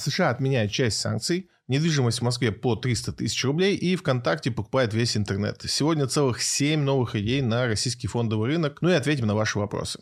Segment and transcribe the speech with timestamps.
[0.00, 5.16] США отменяет часть санкций, недвижимость в Москве по 300 тысяч рублей и ВКонтакте покупает весь
[5.16, 5.62] интернет.
[5.68, 8.78] Сегодня целых 7 новых идей на российский фондовый рынок.
[8.80, 10.00] Ну и ответим на ваши вопросы.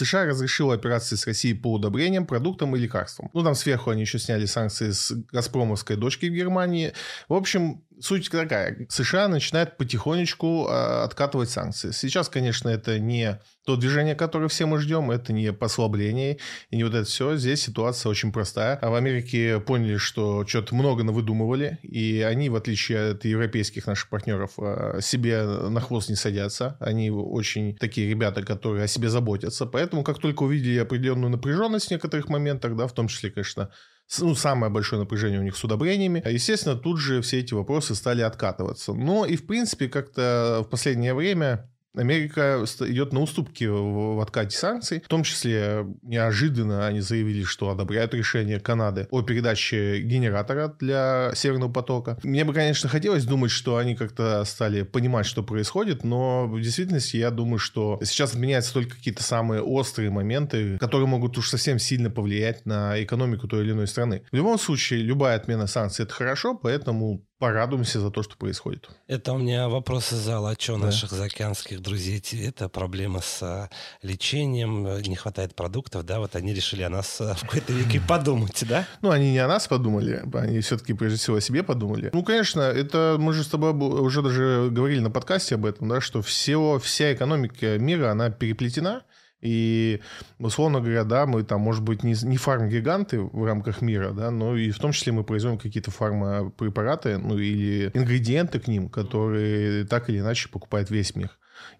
[0.00, 3.30] США разрешила операции с Россией по удобрениям, продуктам и лекарствам.
[3.34, 6.92] Ну, там сверху они еще сняли санкции с «Газпромовской» дочки в Германии.
[7.28, 8.86] В общем, суть такая.
[8.88, 11.90] США начинает потихонечку э, откатывать санкции.
[11.90, 16.38] Сейчас, конечно, это не то движение, которое все мы ждем, это не послабление
[16.70, 17.36] и не вот это все.
[17.36, 18.76] Здесь ситуация очень простая.
[18.76, 24.08] А в Америке поняли, что что-то много навыдумывали, и они, в отличие от европейских наших
[24.08, 26.76] партнеров, э, себе на хвост не садятся.
[26.80, 29.66] Они очень такие ребята, которые о себе заботятся.
[29.66, 33.70] Поэтому, как только увидели определенную напряженность в некоторых моментах, да, в том числе, конечно,
[34.18, 36.22] ну, самое большое напряжение у них с удобрениями.
[36.28, 38.92] Естественно, тут же все эти вопросы стали откатываться.
[38.92, 45.00] Но и, в принципе, как-то в последнее время Америка идет на уступки в откате санкций.
[45.00, 51.72] В том числе неожиданно они заявили, что одобряют решение Канады о передаче генератора для Северного
[51.72, 52.18] потока.
[52.22, 57.16] Мне бы, конечно, хотелось думать, что они как-то стали понимать, что происходит, но в действительности
[57.16, 62.10] я думаю, что сейчас отменяются только какие-то самые острые моменты, которые могут уж совсем сильно
[62.10, 64.22] повлиять на экономику той или иной страны.
[64.30, 68.88] В любом случае, любая отмена санкций– это хорошо, поэтому порадуемся за то, что происходит.
[69.08, 70.50] Это у меня вопрос из зала.
[70.50, 70.86] А что да.
[70.86, 72.22] наших заокеанских друзей?
[72.46, 73.70] Это проблема с а,
[74.02, 76.20] лечением, не хватает продуктов, да?
[76.20, 78.86] Вот они решили о нас а, в какой-то веке подумать, да?
[79.00, 82.10] Ну, они не о нас подумали, они все-таки прежде всего о себе подумали.
[82.12, 86.02] Ну, конечно, это мы же с тобой уже даже говорили на подкасте об этом, да,
[86.02, 89.02] что все, вся экономика мира, она переплетена,
[89.40, 90.00] и,
[90.38, 94.56] условно говоря, да, мы там, может быть, не, не фарм-гиганты в рамках мира, да, но
[94.56, 100.10] и в том числе мы производим какие-то фармапрепараты, ну, или ингредиенты к ним, которые так
[100.10, 101.30] или иначе покупает весь мир.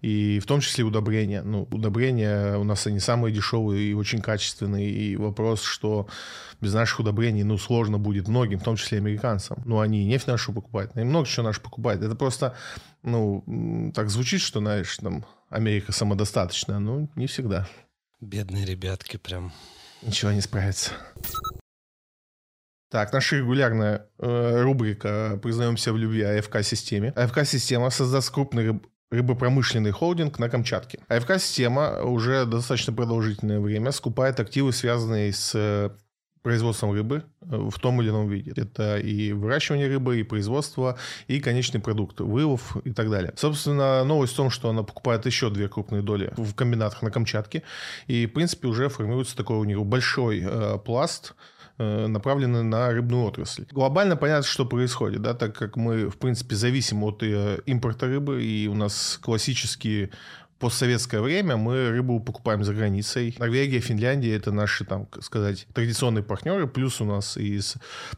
[0.03, 1.42] И в том числе удобрения.
[1.42, 4.91] Ну, удобрения у нас они самые дешевые и очень качественные.
[4.91, 6.09] И вопрос, что
[6.60, 9.62] без наших удобрений, ну, сложно будет многим, в том числе американцам.
[9.65, 12.03] Ну, они нефть нашу покупают, они много чего нашу покупают.
[12.03, 12.54] Это просто,
[13.03, 16.78] ну, так звучит, что, знаешь, там, Америка самодостаточная.
[16.78, 17.69] Ну, не всегда.
[18.21, 19.53] Бедные ребятки прям.
[20.03, 20.93] Ничего не справится.
[22.91, 27.12] Так, наша регулярная э, рубрика «Признаемся в любви АФК-системе».
[27.15, 31.00] АФК-система создаст крупный рыб рыбопромышленный холдинг на Камчатке.
[31.09, 35.93] АФК-система уже достаточно продолжительное время скупает активы, связанные с
[36.42, 38.52] производством рыбы э, в том или ином виде.
[38.56, 40.96] Это и выращивание рыбы, и производство,
[41.28, 43.32] и конечный продукт, вылов и так далее.
[43.36, 47.62] Собственно, новость в том, что она покупает еще две крупные доли в комбинатах на Камчатке,
[48.06, 51.34] и, в принципе, уже формируется такой у него большой э, пласт
[51.78, 53.66] э, направлены на рыбную отрасль.
[53.70, 58.42] Глобально понятно, что происходит, да, так как мы, в принципе, зависим от э, импорта рыбы,
[58.42, 60.10] и у нас классические
[60.60, 63.34] постсоветское время мы рыбу покупаем за границей.
[63.38, 66.69] Норвегия, Финляндия– это наши, там, сказать, традиционные партнеры.
[66.69, 67.76] Плюс у нас из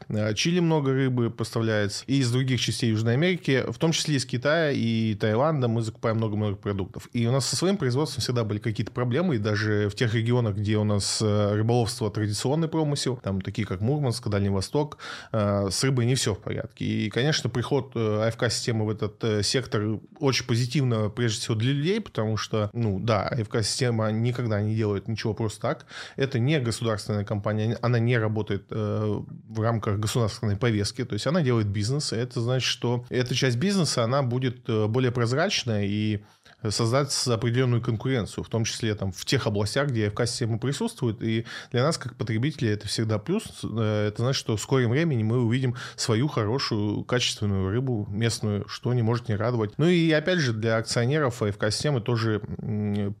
[0.09, 2.03] э, Чили много рыбы поставляется.
[2.05, 6.17] И из других частей Южной Америки, в том числе из Китая и Таиланда, мы закупаем
[6.17, 7.09] много-много продуктов.
[7.13, 9.35] И у нас со своим производством всегда были какие-то проблемы.
[9.35, 13.79] И даже в тех регионах, где у нас э, рыболовство традиционный промысел, там такие как
[13.79, 14.97] Мурманск, Дальний Восток,
[15.31, 16.83] э, с рыбой не все в порядке.
[16.83, 22.37] И, конечно, приход АФК-системы в этот сектор очень позитивно, прежде всего, для людей, потому потому
[22.37, 25.85] что, ну да, АФК-система никогда не делает ничего просто так.
[26.15, 31.41] Это не государственная компания, она не работает э, в рамках государственной повестки, то есть она
[31.41, 36.23] делает бизнес, и это значит, что эта часть бизнеса, она будет э, более прозрачная и
[36.69, 41.21] создать определенную конкуренцию, в том числе там, в тех областях, где АФК-система присутствует.
[41.21, 43.43] И для нас, как потребителей, это всегда плюс.
[43.63, 48.93] Э, это значит, что в скором времени мы увидим свою хорошую, качественную рыбу местную, что
[48.93, 49.73] не может не радовать.
[49.77, 52.41] Ну и опять же, для акционеров АФК-системы тоже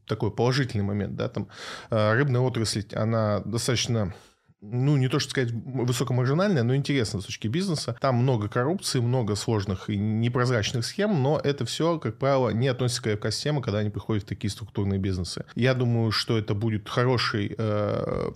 [0.07, 1.15] такой положительный момент.
[1.15, 1.29] Да?
[1.29, 1.47] Там,
[1.89, 4.13] э, рыбная отрасль, она достаточно
[4.63, 7.95] ну, не то что сказать высокомаржинальная, но интересная с точки бизнеса.
[7.99, 13.03] Там много коррупции, много сложных и непрозрачных схем, но это все, как правило, не относится
[13.03, 15.45] к экосистеме, когда они приходят в такие структурные бизнесы.
[15.55, 18.31] Я думаю, что это будет хороший э,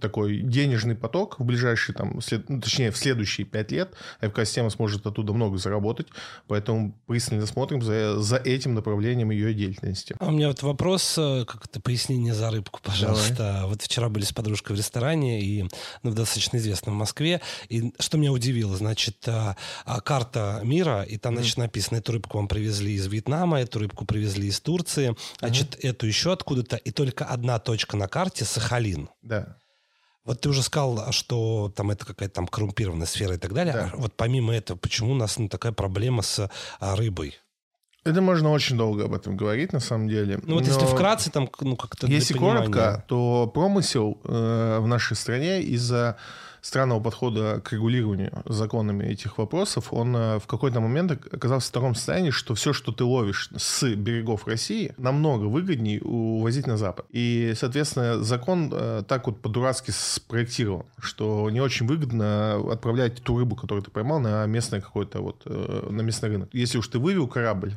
[0.00, 3.94] такой денежный поток в ближайшие, там, след, ну, точнее, в следующие пять лет.
[4.20, 6.08] ФК-система сможет оттуда много заработать,
[6.46, 10.14] поэтому пристально смотрим за, за этим направлением ее деятельности.
[10.18, 13.34] А у меня вот вопрос, э, как это пояснение за рыбку, пожалуйста.
[13.34, 13.66] Давай.
[13.70, 15.69] Вот вчера были с подружкой в ресторане, и
[16.02, 17.40] ну, достаточно известном в Москве.
[17.68, 22.38] И что меня удивило, значит, а, а, карта мира, и там, значит, написано, эту рыбку
[22.38, 25.88] вам привезли из Вьетнама, эту рыбку привезли из Турции, значит, mm-hmm.
[25.88, 29.08] эту еще откуда-то, и только одна точка на карте— Сахалин.
[29.22, 29.56] Да.
[30.24, 33.72] Вот ты уже сказал, что там это какая-то там коррумпированная сфера и так далее.
[33.72, 33.90] Да.
[33.92, 37.36] А вот помимо этого, почему у нас ну, такая проблема с а, рыбой?
[38.04, 40.40] Это можно очень долго об этом говорить, на самом деле.
[40.44, 45.16] Ну вот Но если вкратце, там, ну как-то Если коротко, то промысел э, в нашей
[45.16, 46.16] стране из-за
[46.62, 51.94] странного подхода к регулированию законами этих вопросов, он э, в какой-то момент оказался в таком
[51.94, 57.06] состоянии, что все, что ты ловишь с берегов России, намного выгоднее увозить на Запад.
[57.10, 63.56] И, соответственно, закон э, так вот по-дурацки спроектирован, что не очень выгодно отправлять ту рыбу,
[63.56, 66.50] которую ты поймал, на местный какой-то вот, э, на местный рынок.
[66.52, 67.76] Если уж ты вывел корабль,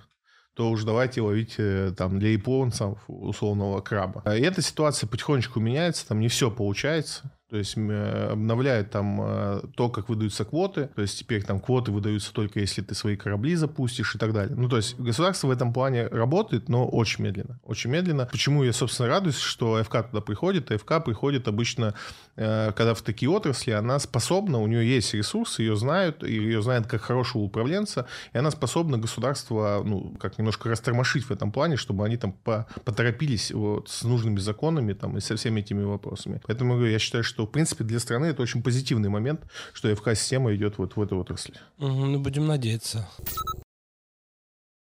[0.56, 1.58] то уж давайте ловить
[1.98, 4.22] там для японцев условного краба.
[4.36, 7.32] И эта ситуация потихонечку меняется, там не все получается.
[7.54, 10.90] То есть обновляют там э, то, как выдаются квоты.
[10.96, 14.56] То есть теперь там квоты выдаются только если ты свои корабли запустишь и так далее.
[14.58, 17.60] Ну, то есть государство в этом плане работает, но очень медленно.
[17.64, 18.26] Очень медленно.
[18.26, 20.72] Почему я, собственно, радуюсь, что АФК туда приходит.
[20.72, 21.94] АФК приходит обычно,
[22.38, 26.88] э, когда в такие отрасли, она способна, у нее есть ресурсы, ее знают, ее знают
[26.88, 32.04] как хорошего управленца, и она способна государство, ну, как немножко растормошить в этом плане, чтобы
[32.04, 36.42] они там поторопились вот, с нужными законами там, и со всеми этими вопросами.
[36.48, 39.42] Поэтому я считаю, что в принципе, для страны это очень позитивный момент,
[39.74, 41.56] что ФК-система идет вот в этой отрасли.
[41.80, 43.08] Угу, ну, будем надеяться.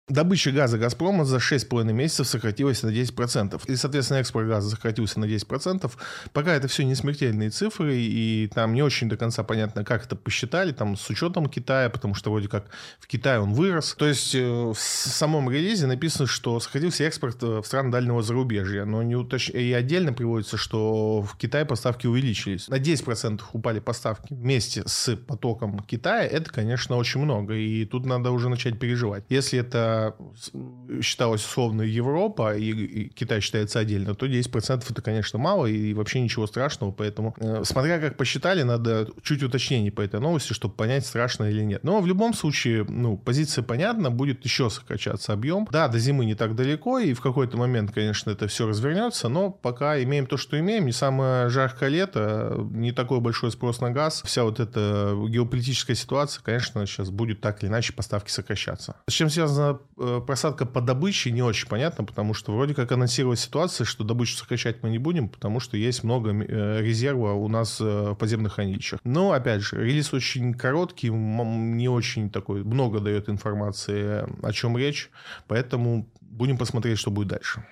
[0.08, 3.60] Добыча газа «Газпрома» за 6,5 месяцев сократилась на 10%.
[3.66, 5.92] И, соответственно, экспорт газа сократился на 10%.
[6.32, 10.16] Пока это все не смертельные цифры, и там не очень до конца понятно, как это
[10.16, 12.68] посчитали, там с учетом Китая, потому что вроде как
[13.00, 13.96] в Китае он вырос.
[13.98, 18.86] То есть э, в самом релизе написано, что сократился экспорт э, в страны дальнего зарубежья,
[18.86, 19.50] но не уточ...
[19.50, 22.68] и отдельно приводится, что в Китае поставки увеличились.
[22.68, 26.28] На 10% упали поставки вместе с потоком Китая.
[26.28, 29.24] Это, конечно, очень много, и тут надо уже начать переживать.
[29.30, 29.95] Если это
[31.02, 36.48] считалась условно Европа, и, Китай считается отдельно, то 10% это, конечно, мало, и вообще ничего
[36.48, 41.46] страшного, поэтому, э, смотря как посчитали, надо чуть уточнений по этой новости, чтобы понять, страшно
[41.46, 41.84] или нет.
[41.84, 45.68] Но в любом случае, ну, позиция понятна, будет еще сокращаться объем.
[45.72, 49.52] Да, до зимы не так далеко, и в какой-то момент, конечно, это все развернется, но
[49.52, 54.22] пока имеем то, что имеем, не самое жаркое лето, не такой большой спрос на газ,
[54.26, 58.96] вся вот эта геополитическая ситуация, конечно, сейчас будет так или иначе поставки сокращаться.
[59.08, 63.86] С чем связано просадка по добыче не очень понятна, потому что вроде как анонсировалась ситуация,
[63.86, 68.12] что добычу сокращать мы не будем, потому что есть много э, резерва у нас э,
[68.12, 69.00] в подземных хранилищах.
[69.04, 75.10] Но, опять же, релиз очень короткий, не очень такой, много дает информации, о чем речь,
[75.48, 77.66] поэтому будем посмотреть, что будет дальше.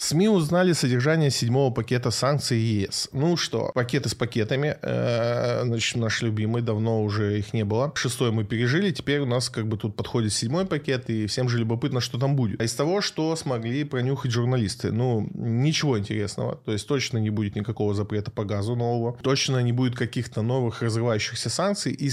[0.00, 3.10] СМИ узнали содержание седьмого пакета санкций ЕС.
[3.12, 7.92] Ну что, пакеты с пакетами, э, значит, наш любимый, давно уже их не было.
[7.94, 11.58] Шестой мы пережили, теперь у нас как бы тут подходит седьмой пакет, и всем же
[11.58, 12.62] любопытно, что там будет.
[12.62, 16.56] А из того, что смогли пронюхать журналисты, ну, ничего интересного.
[16.64, 20.80] То есть точно не будет никакого запрета по газу нового, точно не будет каких-то новых
[20.80, 21.92] разрывающихся санкций.
[21.92, 22.10] И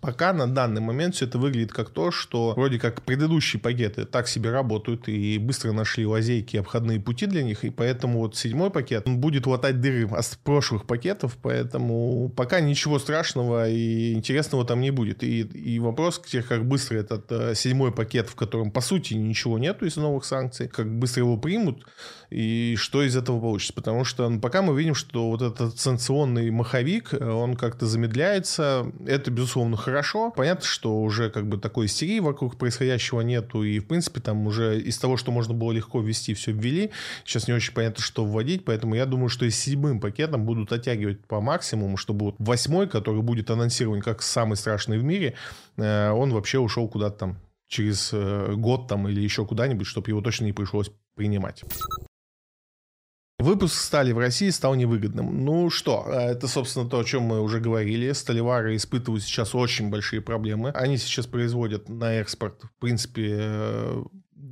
[0.00, 4.28] пока на данный момент все это выглядит как то, что вроде как предыдущие пакеты так
[4.28, 8.70] себе работают и быстро нашли лазейки, обходные пути пути для них, и поэтому вот седьмой
[8.70, 14.80] пакет, он будет латать дыры от прошлых пакетов, поэтому пока ничего страшного и интересного там
[14.80, 15.24] не будет.
[15.24, 19.86] И, и вопрос, как быстро этот э, седьмой пакет, в котором по сути ничего нету
[19.86, 21.86] из новых санкций, как быстро его примут,
[22.30, 23.72] и что из этого получится.
[23.72, 28.92] Потому что ну, пока мы видим, что вот этот санкционный маховик, э, он как-то замедляется,
[29.06, 30.30] это, безусловно, хорошо.
[30.30, 34.80] Понятно, что уже как бы такой истерии вокруг происходящего нету, и, в принципе, там уже
[34.80, 36.90] из того, что можно было легко ввести, все ввели.
[37.24, 40.72] Сейчас не очень понятно, что вводить, поэтому я думаю, что и с седьмым пакетом будут
[40.72, 45.34] оттягивать по максимуму, чтобы вот восьмой, который будет анонсирован как самый страшный в мире,
[45.76, 47.38] э, он вообще ушел куда-то там
[47.68, 51.64] через э, год там или еще куда-нибудь, чтобы его точно не пришлось принимать.
[53.40, 55.44] Выпуск стали в России стал невыгодным.
[55.44, 58.10] Ну что, э, это, собственно, то, о чем мы уже говорили.
[58.10, 60.70] Сталевары испытывают сейчас очень большие проблемы.
[60.70, 63.84] Они сейчас производят на экспорт, в принципе,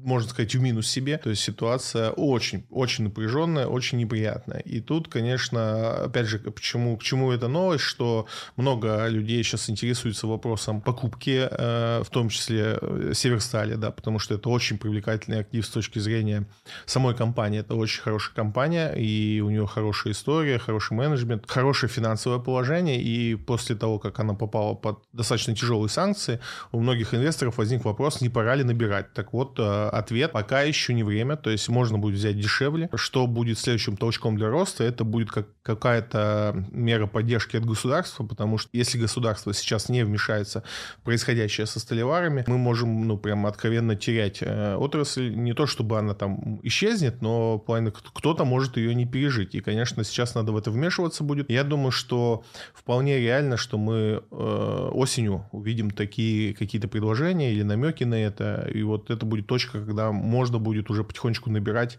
[0.06, 1.18] можно сказать, в минус себе.
[1.18, 4.60] То есть ситуация очень, очень напряженная, очень неприятная.
[4.60, 8.26] И тут, конечно, опять же, почему, к чему эта новость, что
[8.56, 14.34] много людей сейчас интересуются вопросом покупки, э, в том числе э, Северстали, да, потому что
[14.34, 16.46] это очень привлекательный актив с точки зрения
[16.84, 17.60] самой компании.
[17.60, 23.00] Это очень хорошая компания, и у нее хорошая история, хороший менеджмент, хорошее финансовое положение.
[23.00, 26.40] И после того, как она попала под достаточно тяжелые санкции,
[26.72, 29.12] у многих инвесторов возник вопрос, не пора ли набирать.
[29.12, 30.32] Так вот, э, ответ.
[30.32, 32.88] Пока еще не время, то есть можно будет взять дешевле.
[32.94, 38.56] Что будет следующим толчком для роста, это будет как какая-то мера поддержки от государства, потому
[38.56, 40.62] что если государство сейчас не вмешается
[40.98, 45.34] в происходящее со столеварами, мы можем, ну, прям откровенно терять э, отрасль.
[45.34, 49.54] Не то, чтобы она там исчезнет, но плане кто-то может ее не пережить.
[49.54, 51.50] И, конечно, сейчас надо в это вмешиваться будет.
[51.50, 58.04] Я думаю, что вполне реально, что мы э, осенью увидим такие какие-то предложения или намеки
[58.04, 58.70] на это.
[58.72, 61.98] И вот это будет точка, когда можно будет уже потихонечку набирать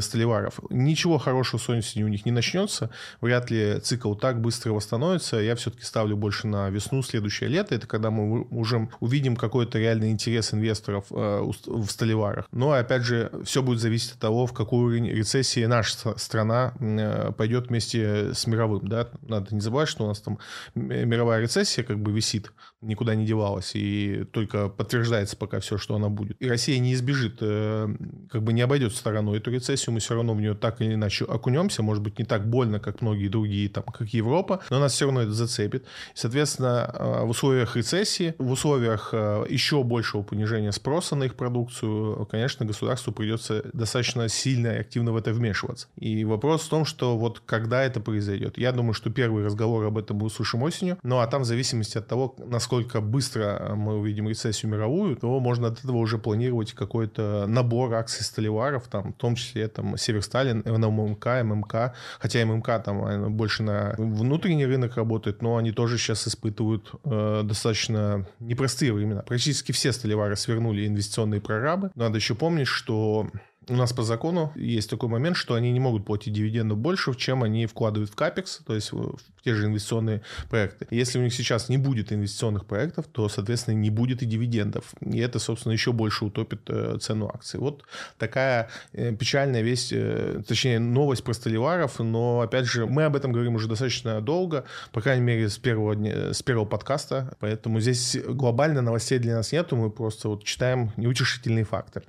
[0.00, 0.60] столеваров.
[0.70, 5.36] Ничего хорошего осенью у них не начнется вряд ли цикл так быстро восстановится.
[5.36, 7.74] Я все-таки ставлю больше на весну, следующее лето.
[7.74, 12.46] Это когда мы уже увидим какой-то реальный интерес инвесторов э, в столеварах.
[12.52, 17.32] Но, опять же, все будет зависеть от того, в какую уровень рецессии наша страна э,
[17.36, 18.88] пойдет вместе с мировым.
[18.88, 19.08] Да?
[19.22, 20.38] Надо не забывать, что у нас там
[20.74, 26.08] мировая рецессия как бы висит, никуда не девалась, и только подтверждается пока все, что она
[26.08, 26.36] будет.
[26.40, 27.88] И Россия не избежит, э,
[28.30, 31.24] как бы не обойдет стороной эту рецессию, мы все равно в нее так или иначе
[31.24, 35.06] окунемся, может быть, не так больно, как многие другие, там, как Европа, но нас все
[35.06, 35.84] равно это зацепит.
[36.14, 42.26] Соответственно, э, в условиях рецессии, в условиях э, еще большего понижения спроса на их продукцию,
[42.30, 45.88] конечно, государству придется достаточно сильно и активно в это вмешиваться.
[45.96, 48.58] И вопрос в том, что вот когда это произойдет.
[48.58, 51.98] Я думаю, что первый разговор об этом мы услышим осенью, ну а там в зависимости
[51.98, 57.46] от того, насколько быстро мы увидим рецессию мировую, то можно от этого уже планировать какой-то
[57.46, 63.32] набор акций столеваров, там, в том числе там Северсталин, НММК, ММК, хотя ММК там там
[63.32, 69.22] больше на внутренний рынок работает, но они тоже сейчас испытывают э, достаточно непростые времена.
[69.22, 71.90] Практически все столевары свернули инвестиционные прорабы.
[71.94, 73.28] Надо еще помнить, что
[73.68, 77.42] у нас по закону есть такой момент, что они не могут платить дивиденды больше, чем
[77.42, 80.86] они вкладывают в капекс, то есть в те же инвестиционные проекты.
[80.90, 84.94] Если у них сейчас не будет инвестиционных проектов, то, соответственно, не будет и дивидендов.
[85.00, 87.60] И это, собственно, еще больше утопит э, цену акций.
[87.60, 87.84] Вот
[88.18, 93.32] такая э, печальная весть, э, точнее, новость про Столиваров, но, опять же, мы об этом
[93.32, 98.16] говорим уже достаточно долго, по крайней мере, с первого, дня, с первого подкаста, поэтому здесь
[98.26, 102.02] глобально новостей для нас нету, мы просто вот читаем неутешительные факты.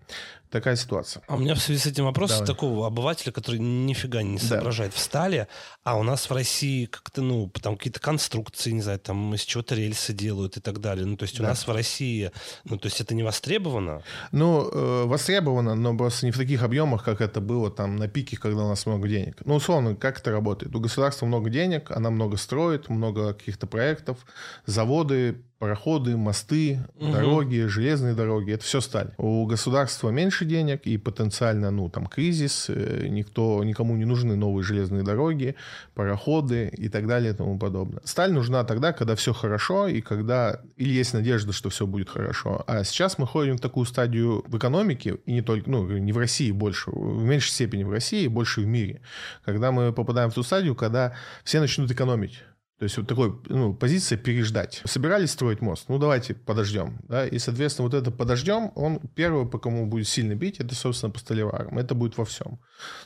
[0.50, 1.22] Такая ситуация.
[1.28, 2.48] А у меня в связи с этим вопрос Давай.
[2.48, 4.98] такого обывателя, который нифига не соображает да.
[4.98, 5.48] в стали,
[5.84, 9.76] а у нас в России как-то, ну, там какие-то конструкции, не знаю, там из чего-то
[9.76, 11.06] рельсы делают и так далее.
[11.06, 11.44] Ну, то есть да.
[11.44, 12.32] у нас в России,
[12.64, 14.02] ну, то есть это не востребовано?
[14.32, 18.36] Ну, э, востребовано, но просто не в таких объемах, как это было там на пике,
[18.36, 19.38] когда у нас много денег.
[19.46, 20.76] Ну, условно, как это работает?
[20.76, 24.26] У государства много денег, она много строит, много каких-то проектов,
[24.66, 27.12] заводы, пароходы, мосты, угу.
[27.12, 29.12] дороги, железные дороги, это все сталь.
[29.18, 34.64] У государства меньше денег и потенциально, ну, там, кризис, э, никто, никому не нужны новые
[34.64, 35.56] железные дороги,
[35.96, 38.02] пароходы и так далее и тому подобное.
[38.06, 42.64] Сталь нужна тогда, когда все хорошо и когда, или есть надежда, что все будет хорошо.
[42.66, 46.18] А сейчас мы ходим в такую стадию в экономике, и не только, ну, не в
[46.18, 49.02] России больше, в меньшей степени в России, больше в мире,
[49.44, 51.14] когда мы попадаем в ту стадию, когда
[51.44, 52.44] все начнут экономить.
[52.80, 54.82] То есть вот такой ну, позиция переждать.
[54.86, 57.00] Собирались строить мост, ну давайте подождем.
[57.10, 57.28] Да?
[57.28, 61.20] И, соответственно, вот это подождем, он первый, по кому будет сильно бить, это, собственно, по
[61.20, 61.78] столеварам.
[61.78, 62.58] Это будет во всем.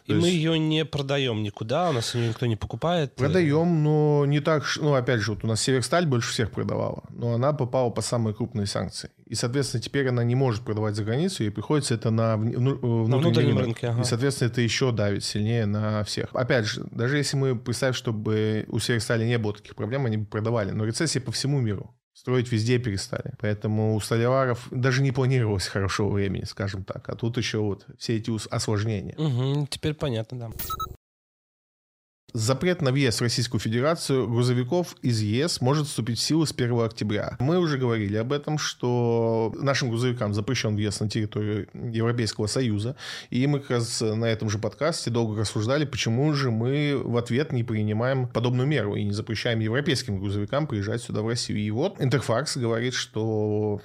[0.05, 0.37] И То мы есть...
[0.37, 3.15] ее не продаем никуда, у нас ее никто не покупает.
[3.15, 7.33] Продаем, но не так, ну опять же, вот у нас Северсталь больше всех продавала, но
[7.33, 9.09] она попала по самые крупные санкции.
[9.25, 13.09] И, соответственно, теперь она не может продавать за границу, ей приходится это на, вну, внутреннем,
[13.09, 13.87] на внутреннем рынке.
[13.87, 14.01] Ага.
[14.01, 16.29] И, соответственно, это еще давит сильнее на всех.
[16.33, 20.25] Опять же, даже если мы представим, чтобы у Северстали не было таких проблем, они бы
[20.25, 20.71] продавали.
[20.71, 21.95] Но рецессия по всему миру.
[22.13, 23.33] Строить везде перестали.
[23.39, 27.09] Поэтому у столяров даже не планировалось хорошего времени, скажем так.
[27.09, 29.15] А тут еще вот все эти осложнения.
[29.17, 30.51] Угу, теперь понятно, да.
[32.33, 36.79] Запрет на въезд в Российскую Федерацию грузовиков из ЕС может вступить в силу с 1
[36.83, 37.37] октября.
[37.39, 42.95] Мы уже говорили об этом, что нашим грузовикам запрещен въезд на территорию Европейского Союза.
[43.29, 47.51] И мы как раз на этом же подкасте долго рассуждали, почему же мы в ответ
[47.51, 51.59] не принимаем подобную меру и не запрещаем европейским грузовикам приезжать сюда в Россию.
[51.59, 53.79] И вот Интерфакс говорит, что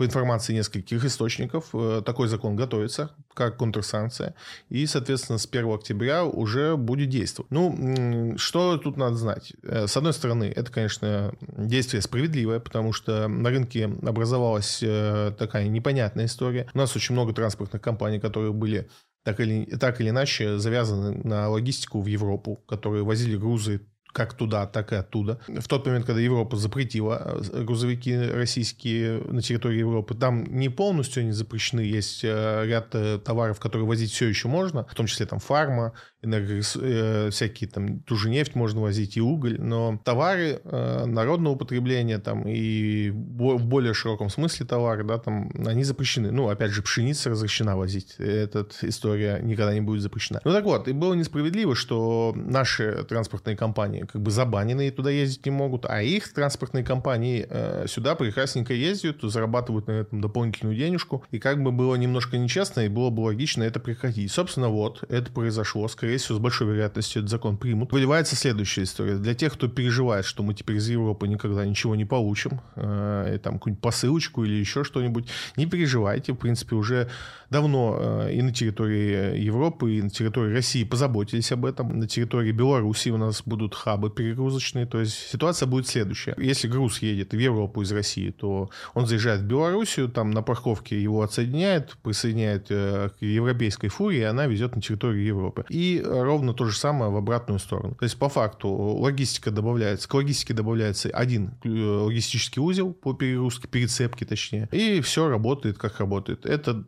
[0.00, 4.34] по информации нескольких источников, э, такой закон готовится, как контрсанкция,
[4.70, 7.50] и, соответственно, с 1 октября уже будет действовать.
[7.50, 9.52] Ну, что тут надо знать?
[9.62, 15.68] Э, с одной стороны, это, конечно, действие справедливое, потому что на рынке образовалась э, такая
[15.68, 16.66] непонятная история.
[16.72, 18.88] У нас очень много транспортных компаний, которые были
[19.22, 24.66] так или, так или иначе завязаны на логистику в Европу, которые возили грузы как туда,
[24.66, 25.38] так и оттуда.
[25.46, 31.22] В тот момент, когда Европа запретила э, грузовики российские на территории Европы, там не полностью
[31.22, 35.26] они запрещены, есть э, ряд э, товаров, которые возить все еще можно, в том числе
[35.26, 37.32] там фарма энергорес...
[37.32, 43.08] всякие там, ту же нефть можно возить и уголь, но товары народного потребления там и
[43.10, 46.30] в более широком смысле товары, да, там, они запрещены.
[46.30, 48.16] Ну, опять же, пшеница разрешена возить.
[48.18, 50.42] Эта история никогда не будет запрещена.
[50.44, 55.10] Ну, так вот, и было несправедливо, что наши транспортные компании как бы забанены и туда
[55.10, 60.76] ездить не могут, а их транспортные компании э, сюда прекрасненько ездят, зарабатывают на этом дополнительную
[60.76, 64.30] денежку, и как бы было немножко нечестно, и было бы логично это прекратить.
[64.30, 67.92] Собственно, вот, это произошло, скорее всего, с большой вероятностью этот закон примут.
[67.92, 69.16] Выливается следующая история.
[69.16, 73.54] Для тех, кто переживает, что мы теперь из Европы никогда ничего не получим, э, там
[73.54, 76.32] какую-нибудь посылочку или еще что-нибудь, не переживайте.
[76.32, 77.08] В принципе, уже
[77.50, 81.98] давно э, и на территории Европы, и на территории России позаботились об этом.
[81.98, 84.86] На территории Беларуси у нас будут хабы перегрузочные.
[84.86, 86.34] То есть ситуация будет следующая.
[86.38, 91.00] Если груз едет в Европу из России, то он заезжает в Белоруссию, там на парковке
[91.00, 95.64] его отсоединяет, присоединяет э, к европейской фуре, и она везет на территорию Европы.
[95.68, 97.96] И ровно то же самое в обратную сторону.
[97.96, 103.66] То есть по факту логистика добавляется, к логистике добавляется один э, логистический узел по перегрузке,
[103.66, 106.46] перецепке точнее, и все работает как работает.
[106.46, 106.84] Это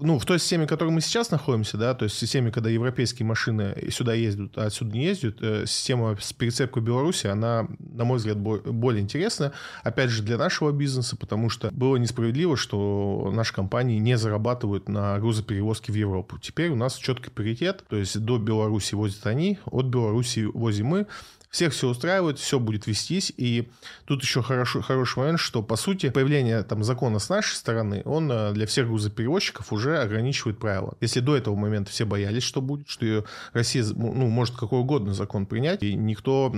[0.00, 2.70] ну, в той системе, в которой мы сейчас находимся, да, то есть в системе, когда
[2.70, 8.04] европейские машины сюда ездят, а отсюда не ездят, э, система с перецепкой Беларуси, она, на
[8.04, 13.52] мой взгляд, более интересна, опять же, для нашего бизнеса, потому что было несправедливо, что наши
[13.54, 16.38] компании не зарабатывают на грузоперевозке в Европу.
[16.40, 21.06] Теперь у нас четкий приоритет, то есть до Беларуси возят они, от Беларуси возим мы,
[21.52, 23.32] всех все устраивает, все будет вестись.
[23.36, 23.70] И
[24.06, 28.32] тут еще хороший, хороший момент, что, по сути, появление там закона с нашей стороны, он
[28.32, 30.96] э, для всех грузоперевозчиков уже ограничивает правила.
[31.00, 35.44] Если до этого момента все боялись, что будет, что Россия ну, может какой угодно закон
[35.44, 36.50] принять, и никто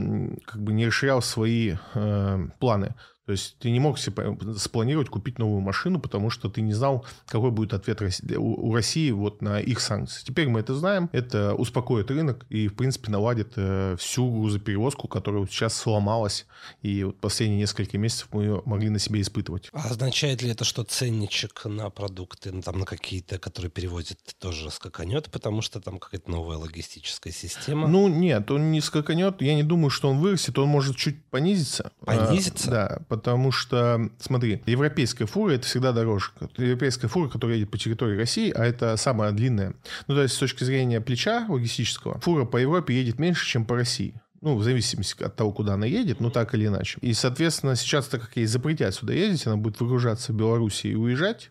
[0.45, 2.95] как бы не расширял свои э, планы
[3.27, 7.07] то есть ты не мог себе спланировать купить новую машину, потому что ты не знал,
[7.27, 8.03] какой будет ответ
[8.37, 10.25] у России вот на их санкции.
[10.25, 15.47] Теперь мы это знаем, это успокоит рынок и, в принципе, наладит э, всю грузоперевозку, которая
[15.47, 16.47] сейчас сломалась,
[16.83, 19.71] и вот последние несколько месяцев мы ее могли на себе испытывать.
[19.73, 24.71] А означает ли это, что ценничек на продукты, ну, там, на какие-то, которые переводят, тоже
[24.71, 27.89] скаканет, потому что там какая-то новая логистическая система?
[27.89, 29.41] Ну, нет, он не скаканет.
[29.41, 31.91] Я не думаю, что он вырастет, он может чуть понизиться.
[32.05, 32.69] Понизиться?
[32.69, 36.31] А, да, потому что, смотри, европейская фура это всегда дороже.
[36.57, 39.75] Европейская фура, которая едет по территории России, а это самая длинная.
[40.07, 43.77] Ну, то есть с точки зрения плеча логистического, фура по Европе едет меньше, чем по
[43.77, 44.21] России.
[44.41, 46.99] Ну, в зависимости от того, куда она едет, ну, так или иначе.
[47.01, 50.95] И, соответственно, сейчас, так как ей запретят сюда ездить, она будет выгружаться в Беларуси и
[50.95, 51.51] уезжать,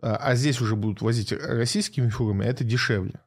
[0.00, 3.20] а, а здесь уже будут возить российскими фурами, а это дешевле.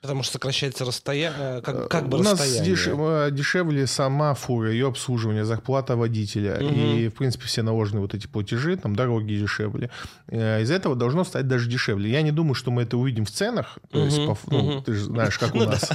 [0.00, 4.86] Потому что сокращается расстояние, как, как бы У нас деш, э, дешевле сама фура, ее
[4.86, 6.72] обслуживание, зарплата водителя угу.
[6.72, 9.90] и, в принципе, все наложенные вот эти платежи, там дороги дешевле.
[10.28, 12.12] Э, из-за этого должно стать даже дешевле.
[12.12, 13.80] Я не думаю, что мы это увидим в ценах.
[13.90, 14.06] То угу.
[14.06, 14.82] есть, по, ну, угу.
[14.82, 15.90] ты же знаешь, как у ну нас.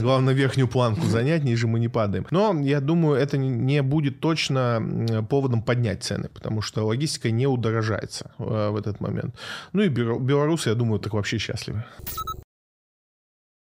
[0.00, 2.26] Главное, верхнюю планку занять, ниже мы не падаем.
[2.30, 8.30] Но я думаю, это не будет точно поводом поднять цены, потому что логистика не удорожается
[8.38, 9.34] э, в этот момент.
[9.74, 11.84] Ну и белорусы, я думаю, так вообще счастливы.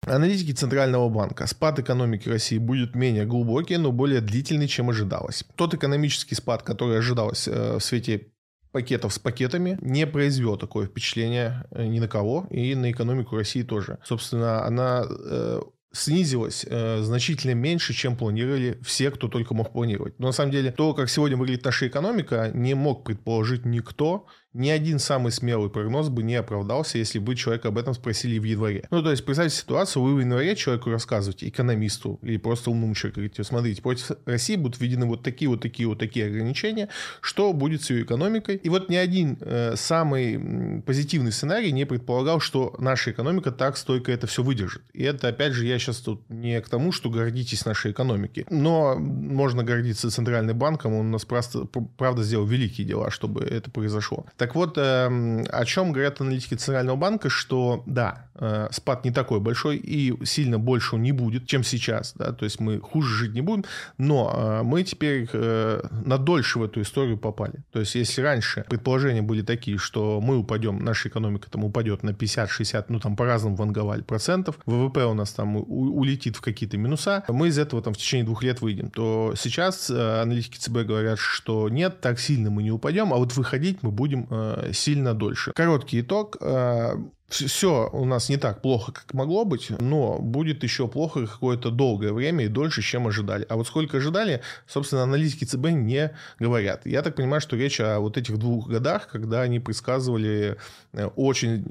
[0.09, 1.45] Аналитики Центрального банка.
[1.47, 5.43] Спад экономики России будет менее глубокий, но более длительный, чем ожидалось.
[5.55, 8.27] Тот экономический спад, который ожидалось э, в свете
[8.71, 13.63] пакетов с пакетами не произвел такое впечатление э, ни на кого и на экономику России
[13.63, 13.99] тоже.
[14.03, 20.19] Собственно, она э, снизилась э, значительно меньше, чем планировали все, кто только мог планировать.
[20.19, 24.69] Но на самом деле то, как сегодня выглядит наша экономика, не мог предположить никто, ни
[24.69, 28.87] один самый смелый прогноз бы не оправдался, если бы человека об этом спросили в январе.
[28.89, 33.19] Ну, то есть, представьте ситуацию, вы в январе человеку рассказываете, экономисту или просто умному человеку,
[33.19, 36.89] говорите, смотрите, против России будут введены вот такие, вот такие, вот такие ограничения,
[37.21, 38.55] что будет с ее экономикой.
[38.55, 44.11] И вот ни один э, самый позитивный сценарий не предполагал, что наша экономика так стойко
[44.11, 44.81] это все выдержит.
[44.93, 48.95] И это, опять же, я сейчас тут не к тому, что гордитесь нашей экономикой, но
[48.97, 51.65] можно гордиться Центральным банком, он у нас просто,
[51.97, 54.25] правда сделал великие дела, чтобы это произошло.
[54.39, 59.41] Так вот, эм, о чем говорят аналитики Центрального банка, что да, э, спад не такой
[59.41, 63.41] большой и сильно больше не будет, чем сейчас, да, то есть мы хуже жить не
[63.41, 63.65] будем,
[63.97, 67.65] но э, мы теперь э, на дольше в эту историю попали.
[67.73, 72.11] То есть если раньше предположения были такие, что мы упадем, наша экономика там упадет на
[72.11, 77.49] 50-60, ну там по-разному ванговали процентов, ВВП у нас там улетит в какие-то минуса, мы
[77.49, 81.99] из этого там в течение двух лет выйдем, то сейчас аналитики ЦБ говорят, что нет,
[81.99, 85.51] так сильно мы не упадем, а вот выходить мы будем э, сильно дольше.
[85.53, 86.37] Короткий итог.
[86.41, 86.95] Э,
[87.27, 92.11] все у нас не так плохо, как могло быть, но будет еще плохо какое-то долгое
[92.11, 93.45] время и дольше, чем ожидали.
[93.49, 96.85] А вот сколько ожидали, собственно, аналитики ЦБ не говорят.
[96.85, 100.57] Я так понимаю, что речь о вот этих двух годах, когда они предсказывали
[100.93, 101.65] э, очень,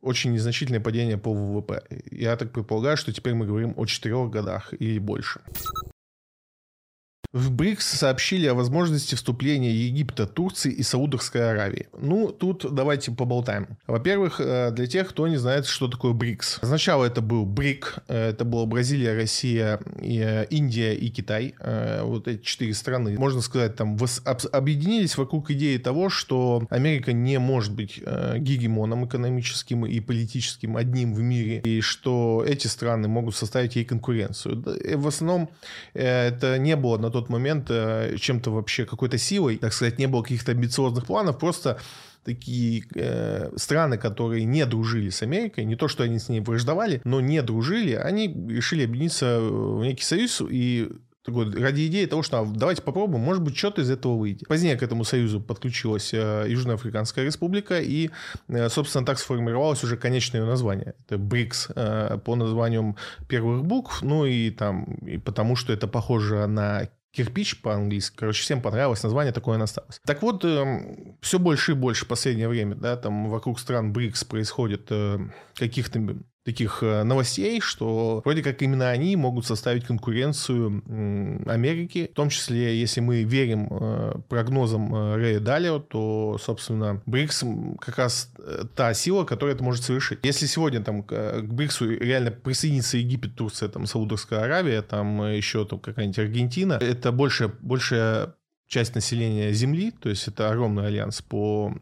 [0.00, 1.82] очень незначительное падение по ВВП.
[2.10, 5.40] Я так предполагаю, что теперь мы говорим о четырех годах или больше.
[7.36, 11.86] В БРИКС сообщили о возможности вступления Египта, Турции и Саудовской Аравии.
[12.00, 13.76] Ну, тут давайте поболтаем.
[13.86, 16.60] Во-первых, э, для тех, кто не знает, что такое БРИКС.
[16.62, 21.54] Сначала это был БРИК, э, это была Бразилия, Россия, э, Индия и Китай.
[22.00, 23.98] Вот эти четыре страны, можно сказать, там
[24.52, 31.20] объединились вокруг идеи того, что Америка не может быть гегемоном экономическим и политическим одним в
[31.20, 34.62] мире, и что эти страны могут составить ей конкуренцию.
[34.96, 35.50] В основном
[35.92, 40.06] это не было на тот тот момент э, чем-то вообще какой-то силой, так сказать, не
[40.06, 41.78] было каких-то амбициозных планов, просто
[42.24, 47.00] такие э, страны, которые не дружили с Америкой, не то, что они с ней враждовали,
[47.04, 50.90] но не дружили, они решили объединиться в некий союз и
[51.26, 54.48] такой, ради идеи того, что а, давайте попробуем, может быть, что-то из этого выйдет.
[54.48, 58.10] Позднее к этому союзу подключилась э, Южноафриканская республика, и,
[58.48, 60.94] э, собственно, так сформировалось уже конечное ее название.
[61.06, 62.96] Это БРИКС э, по названиям
[63.28, 68.14] первых букв, ну и там, и потому что это похоже на кирпич по-английски.
[68.16, 70.00] Короче, всем понравилось название, такое осталось.
[70.04, 73.92] Так вот, э, эм, все больше и больше в последнее время, да, там вокруг стран
[73.92, 75.18] БРИКС происходит э,
[75.54, 75.98] каких-то
[76.46, 80.80] таких э, новостей, что вроде как именно они могут составить конкуренцию
[81.46, 87.44] Америке, в том числе, если мы верим э, прогнозам э, Рэя Далио, то, собственно, БРИКС
[87.80, 88.30] как раз
[88.76, 90.20] та сила, которая это может совершить.
[90.22, 95.80] Если сегодня там к БРИКСу реально присоединится Египет, Турция, там, Саудовская Аравия, там еще там
[95.80, 98.34] какая-нибудь Аргентина, это больше, больше
[98.66, 101.72] часть населения Земли, то есть это огромный альянс по...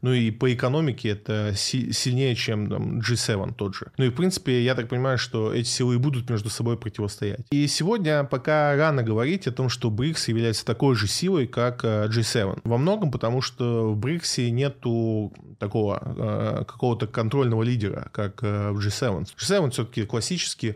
[0.00, 3.92] Ну и по экономике это си- сильнее, чем там, G7 тот же.
[3.96, 7.40] Ну и в принципе, я так понимаю, что эти силы будут между собой противостоять.
[7.50, 12.08] И сегодня пока рано говорить о том, что БРИКС является такой же силой, как э,
[12.08, 12.60] G7.
[12.64, 18.84] Во многом потому, что в БРИКСе нету такого э, какого-то контрольного лидера, как э, в
[18.84, 19.28] G7.
[19.36, 20.74] G7 все-таки классический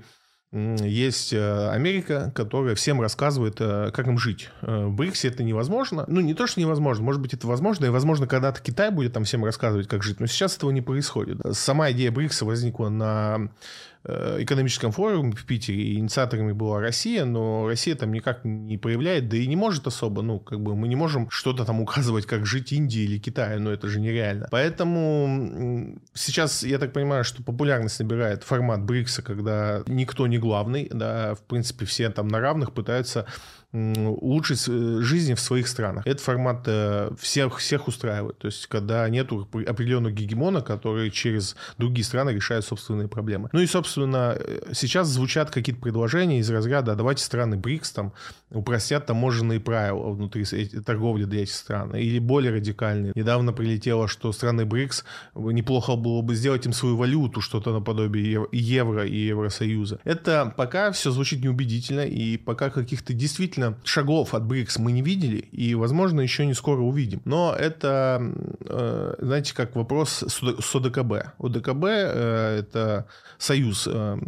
[0.57, 4.51] есть э, Америка, которая всем рассказывает, э, как им жить.
[4.63, 6.05] Э, в БРИКСе это невозможно.
[6.09, 9.25] Ну, не то, что невозможно, может быть, это возможно, и, возможно, когда-то Китай будет там
[9.25, 11.41] всем рассказывать, как жить, но сейчас этого не происходит.
[11.53, 13.51] Сама идея БРИКСа возникла на
[13.96, 19.37] Э, экономическом форуме в Питере, инициаторами была Россия, но Россия там никак не проявляет, да
[19.37, 22.73] и не может особо, ну, как бы мы не можем что-то там указывать, как жить
[22.73, 24.49] Индии или Китаю, но это же нереально.
[24.51, 31.35] Поэтому сейчас, я так понимаю, что популярность набирает формат БРИКСа, когда никто не главный, да,
[31.35, 33.27] в принципе, все там на равных пытаются
[33.73, 36.07] улучшить э, жизнь в своих странах.
[36.07, 38.39] Этот формат э, всех, всех устраивает.
[38.39, 43.49] То есть, когда нет определенного гегемона, который через другие страны решает собственные проблемы.
[43.53, 48.13] Ну и, собственно, э, сейчас звучат какие-то предложения из разряда, «А давайте страны БРИКС там
[48.51, 50.45] упростят таможенные правила внутри
[50.85, 51.95] торговли для этих стран.
[51.97, 53.13] Или более радикальные.
[53.15, 59.07] Недавно прилетело, что страны БРИКС неплохо было бы сделать им свою валюту, что-то наподобие евро
[59.07, 59.99] и Евросоюза.
[60.05, 65.03] Это пока все звучит неубедительно, и пока каких-то действительно действительно шагов от БРИКС мы не
[65.03, 67.21] видели, и, возможно, еще не скоро увидим.
[67.25, 71.35] Но это, э, знаете, как вопрос с ОДКБ.
[71.39, 73.07] ОДКБ э,— это
[73.39, 74.19] союз э,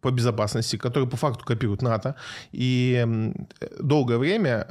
[0.00, 2.14] по безопасности, который по факту копирует НАТО,
[2.52, 3.06] и
[3.80, 4.66] долгое время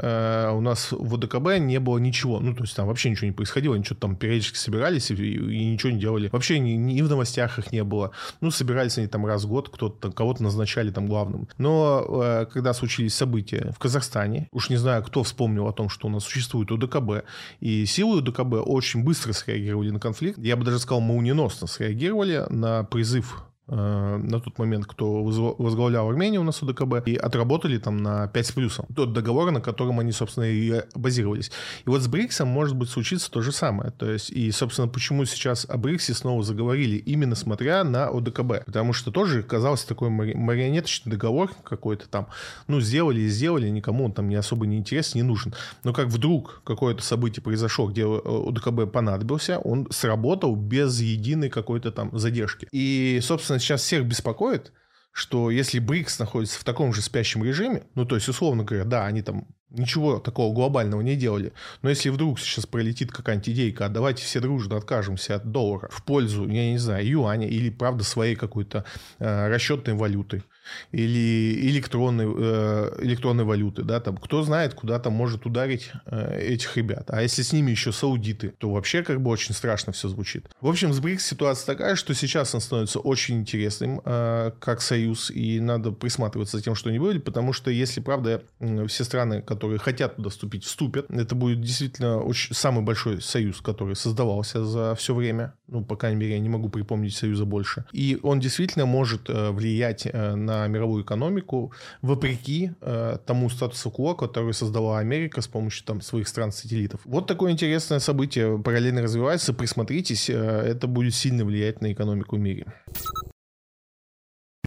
[0.54, 3.76] у нас в ОДКБ не было ничего, ну, то есть там вообще ничего не происходило,
[3.76, 6.30] ничего там периодически собирались и, и ничего не делали.
[6.32, 8.12] Вообще ни, ни в новостях их не было.
[8.42, 11.48] Ну, собирались они там раз в год, кто-то, кого-то назначали там главным.
[11.58, 14.50] Но когда случились события в Казахстане, Казахстане.
[14.52, 17.24] Уж не знаю, кто вспомнил о том, что у нас существует УДКБ.
[17.62, 20.38] И силы УДКБ очень быстро среагировали на конфликт.
[20.38, 26.44] Я бы даже сказал, молниеносно среагировали на призыв на тот момент, кто возглавлял Армению у
[26.44, 28.86] нас УДКБ, и отработали там на 5 с плюсом.
[28.96, 31.52] Тот договор, на котором они, собственно, и базировались.
[31.86, 33.92] И вот с БРИКСом может быть случиться то же самое.
[33.92, 38.66] То есть, и, собственно, почему сейчас о БРИКСе снова заговорили, именно смотря на ОДКБ.
[38.66, 42.28] Потому что тоже казался такой марионеточный договор какой-то там.
[42.68, 45.54] Ну, сделали и сделали, никому он там не особо не интересен, не нужен.
[45.84, 52.16] Но как вдруг какое-то событие произошло, где ОДКБ понадобился, он сработал без единой какой-то там
[52.18, 52.68] задержки.
[52.72, 54.72] И, собственно, собственно, сейчас всех беспокоит,
[55.12, 59.06] что если БРИКС находится в таком же спящем режиме, ну, то есть, условно говоря, да,
[59.06, 61.52] они там Ничего такого глобального не делали.
[61.82, 66.04] Но если вдруг сейчас пролетит какая-нибудь идейка, а давайте все дружно откажемся от доллара в
[66.04, 68.86] пользу, я не знаю, юаня или, правда, своей какой-то
[69.20, 70.44] э, расчетной валюты,
[70.92, 76.76] или электронной, э, электронной валюты, да, там, кто знает, куда там может ударить э, этих
[76.78, 77.06] ребят.
[77.10, 80.50] А если с ними еще саудиты, то вообще как бы очень страшно все звучит.
[80.62, 85.32] В общем, с БРИКС ситуация такая, что сейчас он становится очень интересным э, как союз,
[85.32, 88.42] и надо присматриваться за тем, что они были, потому что если, правда,
[88.88, 93.96] все страны, которые хотят туда вступить, вступят, это будет действительно очень, самый большой союз, который
[93.96, 97.86] создавался за все время, ну, по крайней мере, я не могу припомнить союза больше.
[97.92, 104.54] И он действительно может влиять на на мировую экономику, вопреки э, тому статусу кво, который
[104.54, 107.02] создала Америка с помощью там своих стран-сателлитов.
[107.06, 109.54] Вот такое интересное событие параллельно развивается.
[109.54, 112.66] Присмотритесь, э, это будет сильно влиять на экономику в мире.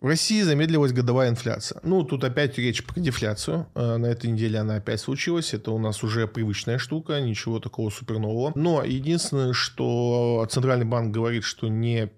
[0.01, 1.81] В России замедлилась годовая инфляция.
[1.83, 3.66] Ну, тут опять речь про дефляцию.
[3.74, 5.55] Э, на этой неделе она опять случилась.
[5.55, 8.53] Это у нас уже привычная штука, ничего такого супер нового.
[8.55, 12.11] Но единственное, что Центральный банк говорит, что не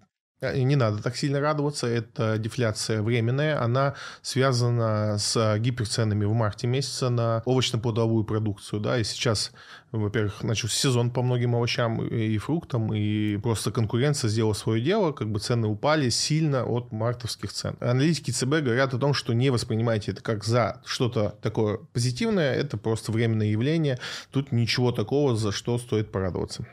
[0.42, 7.10] не надо так сильно радоваться, это дефляция временная, она связана с гиперценами в марте месяца
[7.10, 9.52] на овощно-плодовую продукцию, да, и сейчас,
[9.92, 15.30] во-первых, начался сезон по многим овощам и фруктам, и просто конкуренция сделала свое дело, как
[15.30, 17.76] бы цены упали сильно от мартовских цен.
[17.80, 22.78] Аналитики ЦБ говорят о том, что не воспринимайте это как за что-то такое позитивное, это
[22.78, 23.98] просто временное явление,
[24.30, 26.66] тут ничего такого, за что стоит порадоваться.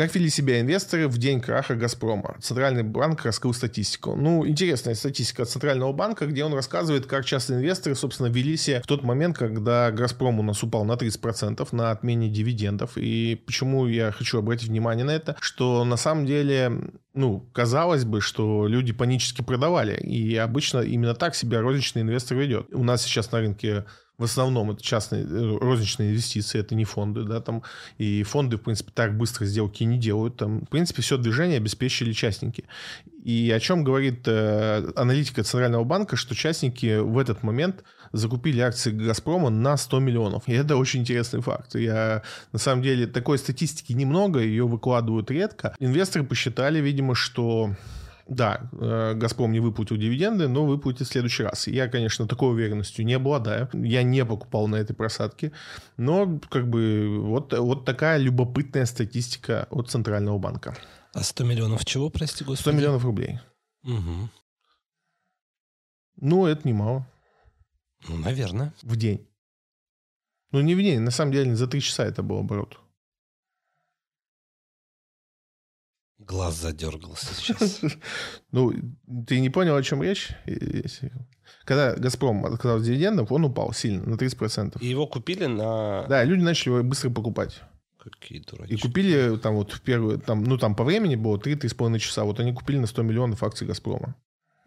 [0.00, 2.34] Как вели себя инвесторы в день краха «Газпрома»?
[2.40, 4.16] Центральный банк раскрыл статистику.
[4.16, 8.80] Ну, интересная статистика от Центрального банка, где он рассказывает, как часто инвесторы, собственно, вели себя
[8.80, 12.92] в тот момент, когда «Газпром» у нас упал на 30% на отмене дивидендов.
[12.96, 16.72] И почему я хочу обратить внимание на это, что на самом деле
[17.12, 19.96] ну, казалось бы, что люди панически продавали.
[19.96, 22.72] И обычно именно так себя розничный инвестор ведет.
[22.72, 23.84] У нас сейчас на рынке
[24.20, 27.62] в основном это частные э, розничные инвестиции, это не фонды, да, там,
[27.96, 32.12] и фонды, в принципе, так быстро сделки не делают, там, в принципе, все движение обеспечили
[32.12, 32.64] частники.
[33.24, 38.90] И о чем говорит э, аналитика Центрального банка, что частники в этот момент закупили акции
[38.90, 40.42] «Газпрома» на 100 миллионов.
[40.46, 41.74] И это очень интересный факт.
[41.74, 45.74] Я, на самом деле, такой статистики немного, ее выкладывают редко.
[45.78, 47.74] Инвесторы посчитали, видимо, что
[48.30, 51.66] да, э, «Газпром» не выплатил дивиденды, но выплатит в следующий раз.
[51.66, 53.68] Я, конечно, такой уверенностью не обладаю.
[53.72, 55.50] Я не покупал на этой просадке.
[55.96, 60.76] Но, как бы, вот, вот такая любопытная статистика от Центрального банка.
[61.12, 62.60] А 100 миллионов чего, прости господи?
[62.60, 63.40] 100 миллионов рублей.
[63.82, 64.30] Угу.
[66.20, 67.06] Ну, это немало.
[68.08, 68.72] Ну, наверное.
[68.82, 69.26] В день.
[70.52, 72.78] Ну, не в день, на самом деле, за три часа это был оборот.
[76.30, 77.80] Глаз задергался сейчас.
[78.52, 78.72] Ну,
[79.26, 80.28] ты не понял, о чем речь?
[81.64, 84.78] Когда «Газпром» отказался дивидендов, он упал сильно, на 30%.
[84.80, 86.06] И его купили на...
[86.08, 87.60] Да, люди начали его быстро покупать.
[87.98, 88.74] Какие дурачки.
[88.74, 92.22] И купили там вот в первую, там, ну там по времени было 3-3,5 часа.
[92.22, 94.14] Вот они купили на 100 миллионов акций «Газпрома».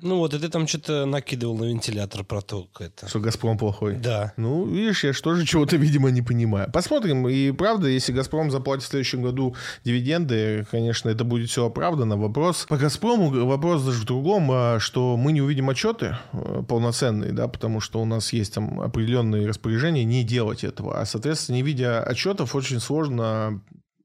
[0.04, 3.08] Ну вот, и ты там что-то накидывал на вентилятор про то, это.
[3.08, 3.96] Что «Газпром» плохой?
[3.96, 4.34] Да.
[4.36, 6.70] Ну, видишь, я же чего-то, видимо, не понимаю.
[6.74, 7.26] Посмотрим.
[7.30, 12.18] И правда, если «Газпром» заплатит в следующем году дивиденды, конечно, это будет все оправдано.
[12.18, 17.32] Вопрос по «Газпрому», вопрос даже в другом, а, что мы не увидим отчеты э, полноценные,
[17.32, 21.00] да, потому что у нас есть там определенные распоряжения не делать этого.
[21.00, 23.62] А, соответственно, не видя отчетов, очень сложно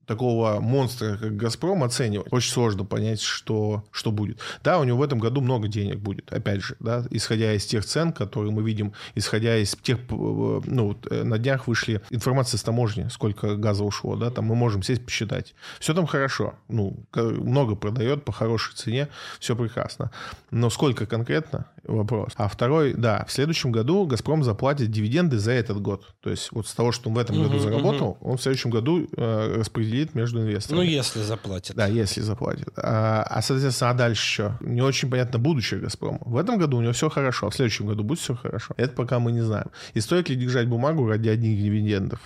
[0.08, 2.26] такого монстра, как «Газпром», оценивать.
[2.32, 4.40] Очень сложно понять, что, что будет.
[4.64, 7.84] Да, у него в этом году много денег будет, опять же, да, исходя из тех
[7.84, 12.62] цен, которые мы видим, исходя из тех, э, ну, э, на днях вышли информация с
[12.62, 15.54] таможни, сколько газа ушло, да, там мы можем сесть посчитать.
[15.78, 20.10] Все там хорошо, ну, много продает по хорошей цене, все прекрасно.
[20.50, 22.32] Но сколько конкретно, вопрос.
[22.36, 26.14] А второй, да, в следующем году «Газпром» заплатит дивиденды за этот год.
[26.20, 28.30] То есть вот с того, что он в этом угу, году заработал, угу.
[28.30, 30.84] он в следующем году э, распределит между инвесторами.
[30.84, 31.74] Ну, если заплатит.
[31.74, 32.68] Да, если заплатит.
[32.76, 34.58] А, а соответственно, а дальше еще?
[34.60, 36.18] Не очень понятно будущее «Газпрома».
[36.20, 38.74] В этом году у него все хорошо, а в следующем году будет все хорошо.
[38.76, 39.70] Это пока мы не знаем.
[39.94, 42.20] И стоит ли держать бумагу ради одних дивидендов?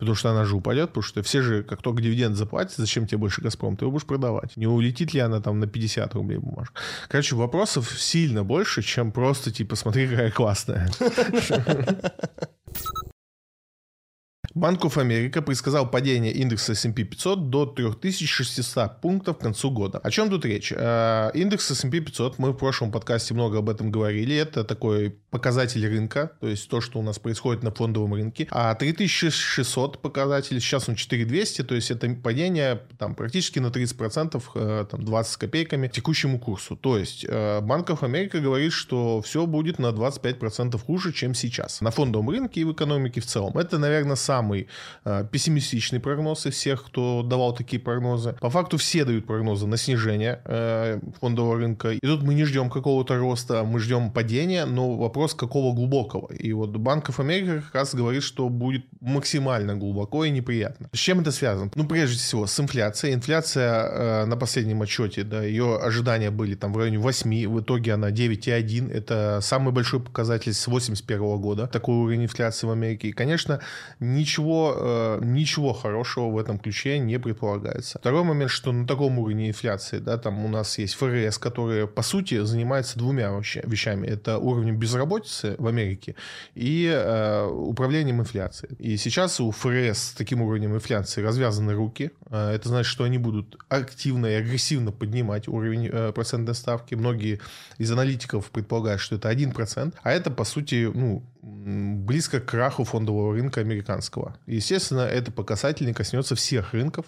[0.00, 3.18] Потому что она же упадет, потому что все же, как только дивиденд заплатят, зачем тебе
[3.18, 3.76] больше «Газпром»?
[3.76, 4.56] Ты его будешь продавать.
[4.56, 6.80] Не улетит ли она там на 50 рублей бумажка?
[7.08, 10.90] Короче, вопросов сильно больше, чем просто, типа, смотри, какая классная.
[14.54, 19.98] Банк of America предсказал падение индекса S&P 500 до 3600 пунктов к концу года.
[19.98, 20.72] О чем тут речь?
[20.76, 25.86] Э, индекс S&P 500, мы в прошлом подкасте много об этом говорили, это такой показатель
[25.86, 28.48] рынка, то есть то, что у нас происходит на фондовом рынке.
[28.50, 34.86] А 3600 показатель, сейчас он 4200, то есть это падение там, практически на 30%, э,
[34.90, 36.76] там, 20 с копейками текущему курсу.
[36.76, 41.80] То есть Банк of America говорит, что все будет на 25% хуже, чем сейчас.
[41.80, 43.56] На фондовом рынке и в экономике в целом.
[43.56, 44.40] Это, наверное, самый
[45.04, 48.36] э, пессимистичный прогноз из всех, кто давал такие прогнозы.
[48.40, 51.90] По факту все дают прогнозы на снижение э, фондового рынка.
[51.90, 56.32] И тут мы не ждем какого-то роста, мы ждем падения, но вопрос какого глубокого.
[56.32, 60.88] И вот Банк of America как раз говорит, что будет максимально глубоко и неприятно.
[60.92, 61.70] С чем это связано?
[61.74, 63.14] Ну, прежде всего, с инфляцией.
[63.14, 67.94] Инфляция э, на последнем отчете, да, ее ожидания были там в районе 8, в итоге
[67.94, 68.90] она 9,1.
[68.92, 73.08] Это самый большой показатель с 81 года, такой уровень инфляции в Америке.
[73.08, 73.60] И, конечно,
[74.00, 77.98] ничего, э, ничего хорошего в этом ключе не предполагается.
[77.98, 82.02] Второй момент, что на таком уровне инфляции, да, там у нас есть ФРС, которые, по
[82.02, 84.06] сути, занимаются двумя вообще вещами.
[84.06, 86.14] Это уровнем безработицы в Америке
[86.54, 88.76] и э, управлением инфляцией.
[88.78, 92.10] И сейчас у ФРС с таким уровнем инфляции развязаны руки.
[92.30, 96.94] Э, это значит, что они будут активно и агрессивно поднимать уровень э, процентной ставки.
[96.94, 97.40] Многие
[97.78, 103.34] из аналитиков предполагают, что это 1%, а это, по сути, ну, близко к краху фондового
[103.34, 104.36] рынка американского.
[104.46, 107.06] Естественно, это по касательно коснется всех рынков,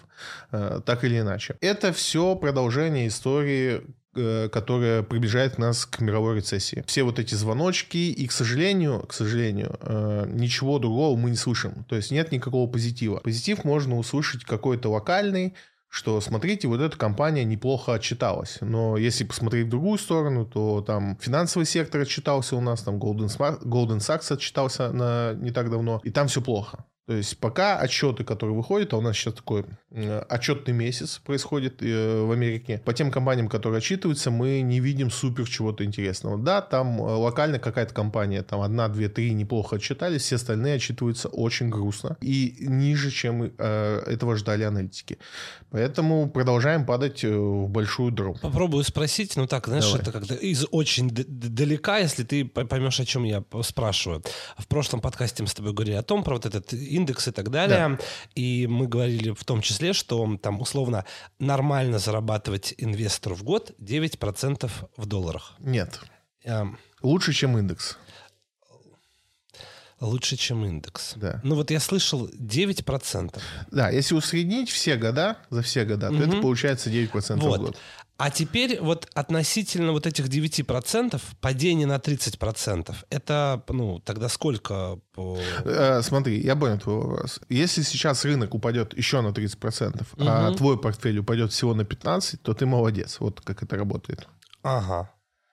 [0.51, 1.55] э, так или иначе.
[1.61, 3.81] Это все продолжение истории
[4.15, 6.83] э, которая приближает нас к мировой рецессии.
[6.87, 11.83] Все вот эти звоночки, и, к сожалению, к сожалению, э, ничего другого мы не слышим.
[11.89, 13.17] То есть нет никакого позитива.
[13.17, 15.55] Позитив можно услышать какой-то локальный,
[15.93, 18.57] что, смотрите, вот эта компания неплохо отчиталась.
[18.61, 23.27] Но если посмотреть в другую сторону, то там финансовый сектор отчитался у нас, там Golden,
[23.61, 26.85] Golden Sachs отчитался на, не так давно, и там все плохо.
[27.05, 29.65] То есть пока отчеты, которые выходят, а у нас сейчас такой
[30.29, 35.47] отчетный месяц происходит э, в Америке, по тем компаниям, которые отчитываются, мы не видим супер
[35.47, 36.37] чего-то интересного.
[36.37, 41.27] Да, там э, локально какая-то компания, там одна, две, три неплохо отчитались, все остальные отчитываются
[41.27, 45.19] очень грустно и ниже, чем э, этого ждали аналитики.
[45.71, 48.39] Поэтому продолжаем падать в большую дробь.
[48.39, 50.01] Попробую спросить, ну так, знаешь, Давай.
[50.01, 54.23] это как-то из очень далека, если ты поймешь, о чем я спрашиваю.
[54.57, 57.49] В прошлом подкасте мы с тобой говорили о том, про вот этот индекс и так
[57.49, 57.97] далее.
[57.97, 58.05] Да.
[58.35, 61.05] И мы говорили в том числе, что там условно
[61.39, 65.53] нормально зарабатывать инвестору в год 9% в долларах.
[65.59, 65.99] Нет.
[66.45, 66.67] А,
[67.01, 67.97] Лучше, чем индекс.
[69.99, 71.13] Лучше, чем индекс.
[71.15, 71.39] Да.
[71.43, 73.39] Ну вот я слышал 9%.
[73.71, 76.17] Да, если усреднить все года, за все года, угу.
[76.17, 77.59] то это получается 9% вот.
[77.59, 77.77] в год.
[78.17, 84.99] А теперь вот относительно вот этих 9%, падение на 30%, это, ну, тогда сколько?
[85.13, 85.37] По...
[85.65, 87.39] Э, смотри, я понял твой вопрос.
[87.49, 90.25] Если сейчас рынок упадет еще на 30%, угу.
[90.27, 93.19] а твой портфель упадет всего на 15%, то ты молодец.
[93.19, 94.27] Вот как это работает.
[94.61, 95.09] Ага.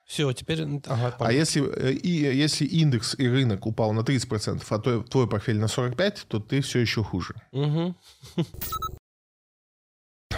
[0.06, 0.80] Все, теперь...
[0.86, 5.28] Ага, а если, э, и, если индекс и рынок упал на 30%, а твой, твой
[5.28, 7.34] портфель на 45%, то ты все еще хуже.
[7.52, 7.94] Угу.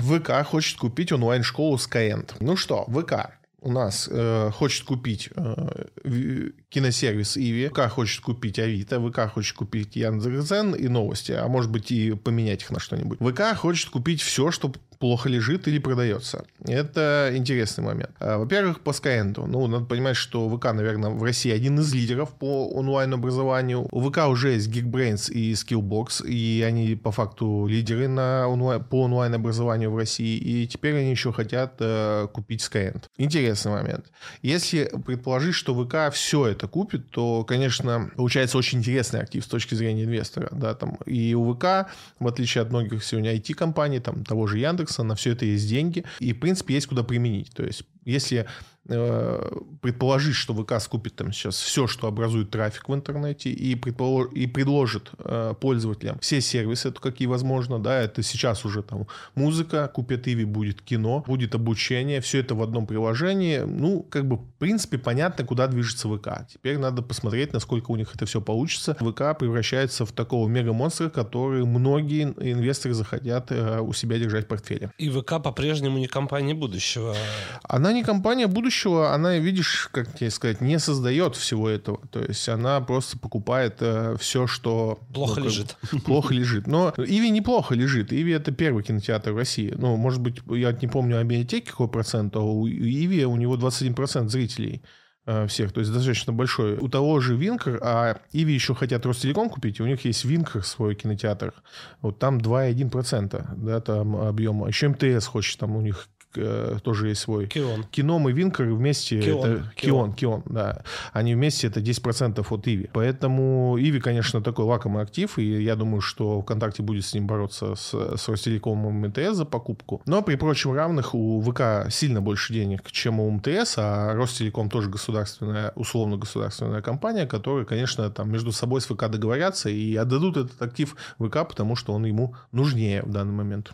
[0.02, 2.34] ВК хочет купить онлайн-школу Skyend.
[2.40, 9.00] Ну что, ВК у нас э, хочет купить э, киносервис Иви, ВК хочет купить Авито,
[9.00, 13.18] ВК хочет купить Яндекс.Зен и новости, а может быть и поменять их на что-нибудь.
[13.18, 16.44] ВК хочет купить все, что плохо лежит или продается.
[16.64, 18.12] Это интересный момент.
[18.20, 19.44] А, во-первых, по Skyend.
[19.48, 23.88] Ну, надо понимать, что ВК, наверное, в России один из лидеров по онлайн-образованию.
[23.90, 29.02] У ВК уже есть Geekbrains и Skillbox, и они по факту лидеры на онлайн, по
[29.02, 33.02] онлайн-образованию в России, и теперь они еще хотят э, купить Skyend.
[33.16, 34.06] Интересный момент.
[34.40, 39.74] Если предположить, что ВК все это купит, то, конечно, получается очень интересный актив с точки
[39.74, 40.48] зрения инвестора.
[40.52, 44.72] Да, там, и у ВК, в отличие от многих сегодня IT-компаний, там, того же Яндекс,
[44.72, 47.52] Яндекса, на все это есть деньги, и, в принципе, есть куда применить.
[47.54, 48.46] То есть, если
[48.86, 54.32] предположить, что ВК скупит там сейчас все, что образует трафик в интернете, и, предполож...
[54.32, 60.26] и предложит э, пользователям все сервисы, какие возможно, да, это сейчас уже там музыка, купят
[60.26, 64.98] Иви, будет кино, будет обучение, все это в одном приложении, ну, как бы, в принципе,
[64.98, 66.46] понятно, куда движется ВК.
[66.52, 68.96] Теперь надо посмотреть, насколько у них это все получится.
[68.98, 74.90] ВК превращается в такого мега-монстра, который многие инвесторы захотят э, у себя держать в портфеле.
[74.98, 77.14] И ВК по-прежнему не компания будущего.
[77.62, 82.00] Она не компания будущего, будущего она, видишь, как тебе сказать, не создает всего этого.
[82.10, 84.98] То есть она просто покупает э, все, что...
[85.12, 85.76] Плохо ну, лежит.
[86.04, 86.66] Плохо лежит.
[86.66, 88.12] Но Иви неплохо лежит.
[88.12, 89.74] Иви это первый кинотеатр в России.
[89.76, 93.56] Ну, может быть, я не помню о биотеке какой процент, а у Иви у него
[93.56, 94.82] 21% зрителей
[95.26, 96.78] э, всех, то есть достаточно большой.
[96.78, 100.94] У того же Винкер, а Иви еще хотят Ростелеком купить, у них есть Винкер свой
[100.94, 101.52] кинотеатр,
[102.00, 104.68] вот там 2,1%, да, там объема.
[104.68, 107.46] Еще МТС хочет, там у них э, тоже есть свой.
[107.46, 107.84] Кион.
[107.90, 109.50] Кином и Винкер вместе Кион.
[109.50, 110.82] это Кион, Кион, да.
[111.12, 112.90] Они вместе это 10% от Иви.
[112.92, 117.74] Поэтому Иви, конечно, такой лакомый актив, и я думаю, что ВКонтакте будет с ним бороться
[117.74, 120.02] с, с Ростелекомом и МТС за покупку.
[120.06, 124.90] Но при прочем равных у ВК сильно больше денег, чем у МТС, а Ростелеком тоже
[124.90, 130.60] государственная, условно государственная компания, которая, конечно, там между собой с ВК договорятся и отдадут этот
[130.60, 133.72] актив ВК, потому что он ему нужнее в данный момент.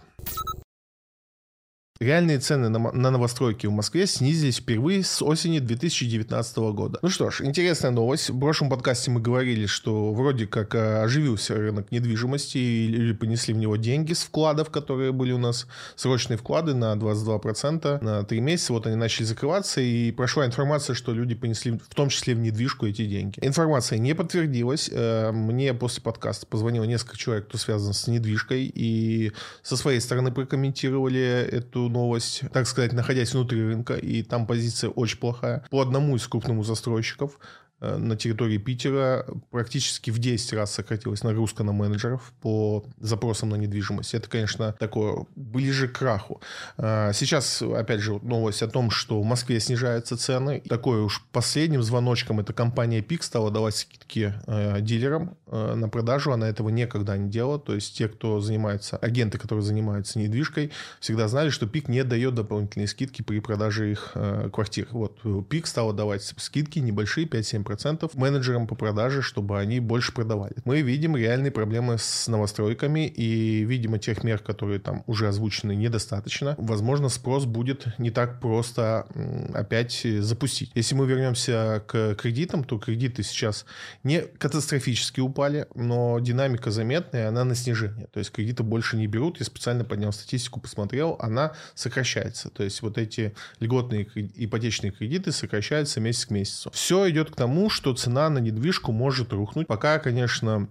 [2.00, 7.00] Реальные цены на, новостройки в Москве снизились впервые с осени 2019 года.
[7.02, 8.30] Ну что ж, интересная новость.
[8.30, 13.52] В прошлом подкасте мы говорили, что вроде как э, оживился рынок недвижимости, и люди понесли
[13.52, 18.40] в него деньги с вкладов, которые были у нас срочные вклады на 22% на 3
[18.42, 18.74] месяца.
[18.74, 22.86] Вот они начали закрываться, и прошла информация, что люди понесли в том числе в недвижку
[22.86, 23.40] эти деньги.
[23.42, 24.88] Информация не подтвердилась.
[24.92, 29.32] Э, мне после подкаста позвонило несколько человек, кто связан с недвижкой, и
[29.64, 35.18] со своей стороны прокомментировали эту новость, так сказать, находясь внутри рынка, и там позиция очень
[35.18, 35.64] плохая.
[35.70, 37.38] По одному из крупных застройщиков
[37.80, 44.14] на территории Питера практически в 10 раз сократилась нагрузка на менеджеров по запросам на недвижимость.
[44.14, 46.40] Это, конечно, такое ближе к краху.
[46.76, 50.62] Э, сейчас, опять же, новость о том, что в Москве снижаются цены.
[50.68, 56.32] Такой уж последним звоночком эта компания ПИК стала давать скидки э, дилерам на продажу.
[56.32, 57.58] Она этого никогда не делала.
[57.58, 62.34] То есть те, кто занимается, агенты, которые занимаются недвижкой, всегда знали, что ПИК не дает
[62.34, 64.14] дополнительные скидки при продаже их
[64.52, 64.88] квартир.
[64.90, 70.54] Вот ПИК стала давать скидки небольшие, 5-7 10% менеджерам по продаже, чтобы они больше продавали.
[70.64, 76.54] Мы видим реальные проблемы с новостройками и, видимо, тех мер, которые там уже озвучены, недостаточно.
[76.58, 79.06] Возможно, спрос будет не так просто
[79.54, 80.70] опять запустить.
[80.74, 83.66] Если мы вернемся к кредитам, то кредиты сейчас
[84.04, 88.06] не катастрофически упали, но динамика заметная, она на снижение.
[88.12, 89.38] То есть кредиты больше не берут.
[89.40, 92.50] Я специально поднял статистику, посмотрел, она сокращается.
[92.50, 96.70] То есть вот эти льготные ипотечные кредиты сокращаются месяц к месяцу.
[96.72, 99.66] Все идет к тому, тому, что цена на недвижку может рухнуть.
[99.66, 100.68] Пока, конечно,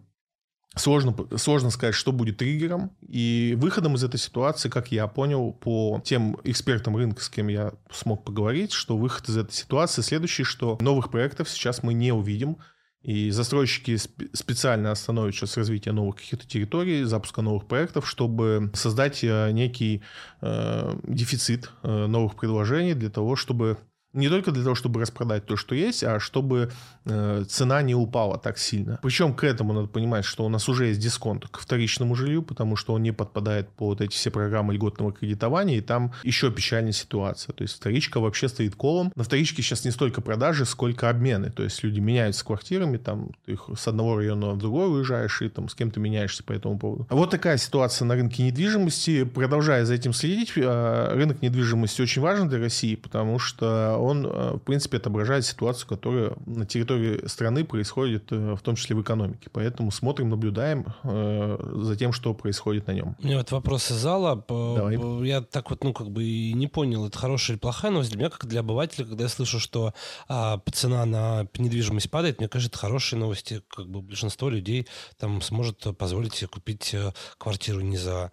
[0.76, 2.92] Сложно, сложно сказать, что будет триггером.
[3.02, 7.74] И выходом из этой ситуации, как я понял, по тем экспертам рынка, с кем я
[7.92, 12.58] смог поговорить, что выход из этой ситуации следующий, что новых проектов сейчас мы не увидим.
[13.02, 13.98] И застройщики
[14.34, 20.04] специально остановят сейчас развитие новых каких-то территорий, запуска новых проектов, чтобы создать э, некий
[20.42, 23.78] э, дефицит э, новых предложений для того, чтобы
[24.14, 26.72] не только для того, чтобы распродать то, что есть, а чтобы
[27.06, 29.00] э, цена не упала так сильно.
[29.04, 32.76] Причем к этому надо понимать, что у нас уже есть дисконт к вторичному жилью, потому
[32.76, 37.54] что он не подпадает под эти все программы льготного кредитования, и там еще печальная ситуация.
[37.54, 39.12] То есть вторичка вообще стоит колом.
[39.16, 41.52] На вторичке сейчас не столько продажи, сколько обмены.
[41.52, 45.50] То есть люди меняются квартирами, там ты их с одного района в другой уезжаешь, и
[45.50, 47.08] там с кем-то меняешься по этому поводу.
[47.10, 49.26] Вот такая ситуация на рынке недвижимости.
[49.26, 54.54] Продолжая за этим следить, э, рынок недвижимости очень важен для России, потому что он, э,
[54.56, 59.50] в принципе, отображает ситуацию, которая на территории страны происходит, э, в том числе в экономике.
[59.52, 63.16] Поэтому смотрим, наблюдаем э, за тем, что происходит на нем.
[63.22, 64.44] У меня вот вопрос из зала.
[64.48, 65.28] Давай.
[65.28, 68.12] Я так вот, ну, как бы и не понял, это хорошая или плохая новость.
[68.12, 69.94] Для меня, как для обывателя, когда я слышу, что
[70.28, 73.62] а, цена на недвижимость падает, мне кажется, это хорошие новости.
[73.70, 74.88] Как бы большинство людей
[75.18, 76.96] там сможет позволить себе купить
[77.38, 78.32] квартиру не за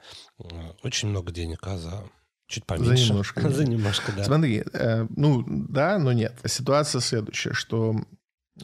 [0.82, 2.04] очень много денег, а за
[2.46, 2.96] Чуть поменьше.
[2.96, 3.50] За немножко.
[3.50, 4.24] За немножко, да.
[4.24, 6.38] Смотри, э, ну да, но нет.
[6.44, 7.96] Ситуация следующая, что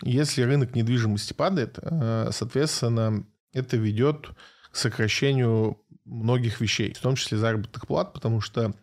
[0.03, 4.31] если рынок недвижимости падает, э, соответственно, это ведет
[4.71, 8.75] к сокращению многих вещей, в том числе заработных плат, потому что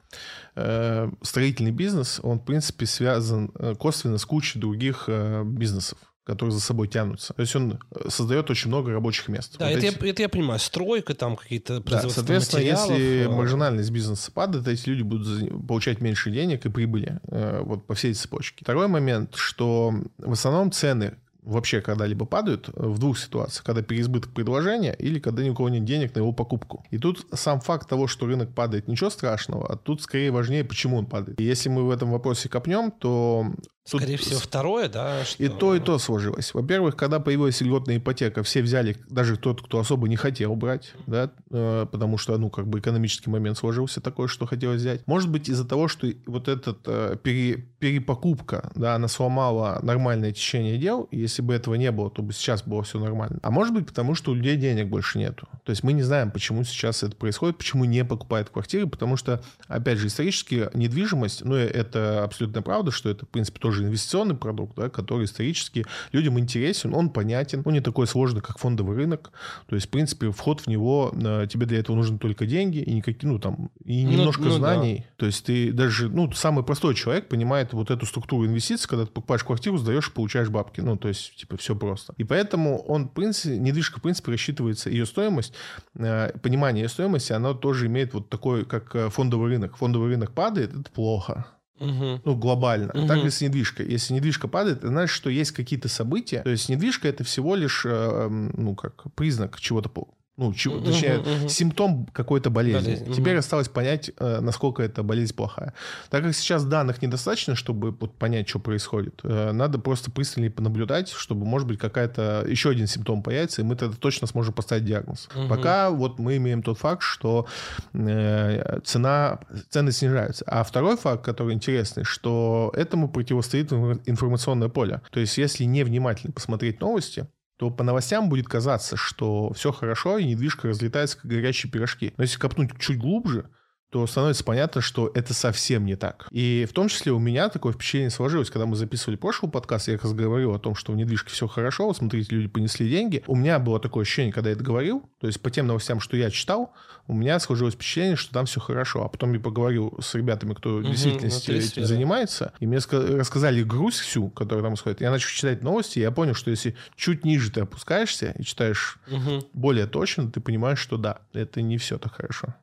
[0.55, 6.51] э, строительный бизнес, он, в принципе, связан э, косвенно с кучей других э, бизнесов которые
[6.51, 7.33] за собой тянутся.
[7.33, 9.55] То есть он э, создает очень много рабочих мест.
[9.57, 10.03] Да, вот это, эти...
[10.03, 10.59] я, это я понимаю.
[10.59, 16.29] Стройка, там какие-то да, Соответственно, если э, маржинальность бизнеса падает, эти люди будут получать меньше
[16.29, 18.65] денег и прибыли э, вот по всей цепочке.
[18.65, 23.63] Второй момент, что в основном цены вообще когда-либо падают в двух ситуациях.
[23.63, 26.83] Когда переизбыток предложения или когда ни у кого нет денег на его покупку.
[26.91, 30.97] И тут сам факт того, что рынок падает, ничего страшного, а тут скорее важнее, почему
[30.97, 31.39] он падает.
[31.39, 33.45] И если мы в этом вопросе копнем, то
[33.89, 35.23] Тут Скорее всего, второе, да?
[35.23, 35.43] Что...
[35.43, 36.53] И то, и то сложилось.
[36.53, 41.31] Во-первых, когда появилась льготная ипотека, все взяли, даже тот, кто особо не хотел брать, да,
[41.51, 45.07] э, потому что, ну, как бы экономический момент сложился такой, что хотелось взять.
[45.07, 50.77] Может быть, из-за того, что вот эта э, пере, перепокупка, да, она сломала нормальное течение
[50.77, 53.39] дел, и если бы этого не было, то бы сейчас было все нормально.
[53.41, 55.47] А может быть, потому что у людей денег больше нету.
[55.63, 59.41] То есть мы не знаем, почему сейчас это происходит, почему не покупают квартиры, потому что,
[59.67, 64.35] опять же, исторически недвижимость, ну, это абсолютно правда, что это, в принципе, тоже тоже инвестиционный
[64.35, 69.31] продукт, да, который исторически людям интересен, он понятен, он не такой сложный, как фондовый рынок.
[69.67, 72.93] То есть, в принципе, вход в него, э, тебе для этого нужны только деньги и
[72.93, 74.97] никакие, ну, там, и ну, немножко ну, знаний.
[74.97, 75.13] Да.
[75.17, 79.11] То есть ты даже, ну, самый простой человек понимает вот эту структуру инвестиций, когда ты
[79.11, 80.81] покупаешь квартиру, сдаешь и получаешь бабки.
[80.81, 82.13] Ну, то есть, типа, все просто.
[82.17, 85.53] И поэтому он, в принципе, недвижка, в принципе, рассчитывается ее стоимость,
[85.95, 89.77] э, понимание ее стоимости, оно тоже имеет вот такой, как э, фондовый рынок.
[89.77, 91.45] Фондовый рынок падает, это плохо.
[91.79, 92.21] Угу.
[92.25, 92.91] Ну, глобально.
[92.93, 93.07] Угу.
[93.07, 93.89] Так с недвижкой.
[93.89, 96.41] Если недвижка падает, это значит, что есть какие-то события.
[96.41, 99.89] То есть недвижка это всего лишь, э, ну, как признак чего-то
[100.37, 101.49] ну, чего, точнее, угу, угу.
[101.49, 102.93] симптом какой-то болезни.
[102.93, 103.13] болезнь.
[103.13, 103.39] Теперь угу.
[103.39, 105.73] осталось понять, э, насколько эта болезнь плохая.
[106.11, 111.45] Так как сейчас данных недостаточно, чтобы понять, что происходит, э, надо просто пристальнее понаблюдать, чтобы,
[111.47, 115.27] может быть, какая-то еще один симптом появится, и мы тогда точно сможем поставить диагноз.
[115.35, 115.47] Угу.
[115.47, 117.47] Пока вот мы имеем тот факт, что
[117.93, 120.45] э, цена, цены снижаются.
[120.45, 125.01] А второй факт, который интересный, что этому противостоит информационное поле.
[125.09, 127.27] То есть, если невнимательно посмотреть новости,
[127.57, 132.13] то по новостям будет казаться, что все хорошо, и недвижка разлетается, как горячие пирожки.
[132.17, 133.49] Но если копнуть чуть глубже,
[133.89, 136.27] то становится понятно, что это совсем не так.
[136.31, 139.95] И в том числе у меня такое впечатление сложилось, когда мы записывали прошлый подкаст, я
[139.95, 143.23] как раз говорил о том, что в недвижке все хорошо, вот смотрите, люди понесли деньги.
[143.27, 146.17] У меня было такое ощущение, когда я это говорил, то есть по тем новостям, что
[146.17, 146.73] я читал,
[147.07, 149.05] у меня сложилось впечатление, что там все хорошо.
[149.05, 153.99] А потом я поговорил с ребятами, кто угу, действительно этим занимается, и мне рассказали грусть
[153.99, 155.01] всю, которая там происходит.
[155.01, 158.99] Я начал читать новости, и я понял, что если чуть ниже ты опускаешься и читаешь
[159.09, 159.47] угу.
[159.53, 162.55] более точно, ты понимаешь, что да, это не все так хорошо.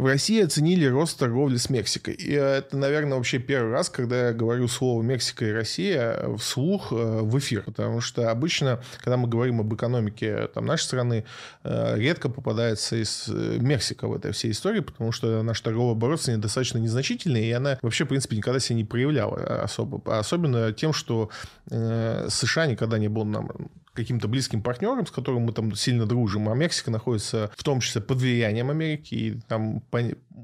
[0.00, 2.14] В России оценили рост торговли с Мексикой.
[2.14, 6.94] И это, наверное, вообще первый раз, когда я говорю слово Мексика и Россия вслух э,
[6.94, 7.64] в эфир.
[7.64, 11.26] Потому что обычно, когда мы говорим об экономике там, нашей страны,
[11.64, 16.26] э, редко попадается из э, Мексика в этой всей истории, потому что наш торговый оборот
[16.26, 20.00] недостаточно незначительный, и она вообще, в принципе, никогда себя не проявляла особо.
[20.18, 21.28] Особенно тем, что
[21.68, 23.50] США никогда не был нам
[23.92, 28.00] каким-то близким партнером, с которым мы там сильно дружим, а Мексика находится в том числе
[28.00, 29.82] под влиянием Америки, и там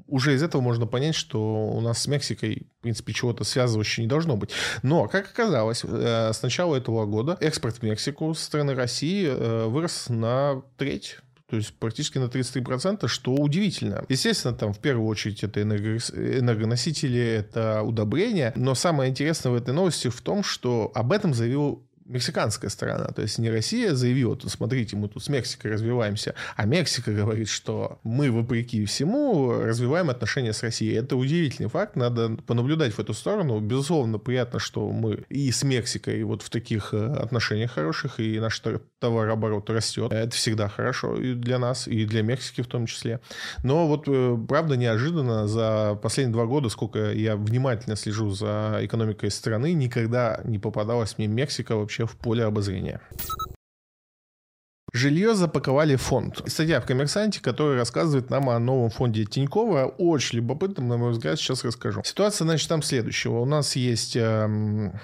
[0.06, 4.08] уже из этого можно понять, что у нас с Мексикой, в принципе, чего-то связывающего не
[4.08, 4.50] должно быть.
[4.82, 9.66] Но, как оказалось, э, с начала этого года экспорт в Мексику со стороны России э,
[9.66, 11.18] вырос на треть
[11.48, 14.04] то есть практически на 33%, что удивительно.
[14.08, 20.08] Естественно, там в первую очередь это энергоносители, это удобрения, но самое интересное в этой новости
[20.08, 24.96] в том, что об этом заявил мексиканская сторона, то есть не Россия заявила, тут смотрите,
[24.96, 30.62] мы тут с Мексикой развиваемся, а Мексика говорит, что мы, вопреки всему, развиваем отношения с
[30.62, 30.94] Россией.
[30.94, 33.60] Это удивительный факт, надо понаблюдать в эту сторону.
[33.60, 38.62] Безусловно, приятно, что мы и с Мексикой вот в таких э, отношениях хороших, и наш
[38.98, 40.12] товарооборот растет.
[40.12, 43.20] Это всегда хорошо и для нас, и для Мексики в том числе.
[43.62, 49.30] Но вот, э, правда, неожиданно за последние два года, сколько я внимательно слежу за экономикой
[49.30, 53.00] страны, никогда не попадалась мне Мексика вообще вообще в поле обозрения.
[54.92, 56.42] Жилье запаковали фонд.
[56.46, 59.86] Статья в «Коммерсанте», которая рассказывает нам о новом фонде Тинькова.
[59.98, 62.02] Очень любопытным, на мой взгляд, сейчас расскажу.
[62.04, 63.40] Ситуация, значит, там следующего.
[63.40, 64.98] У нас есть эм,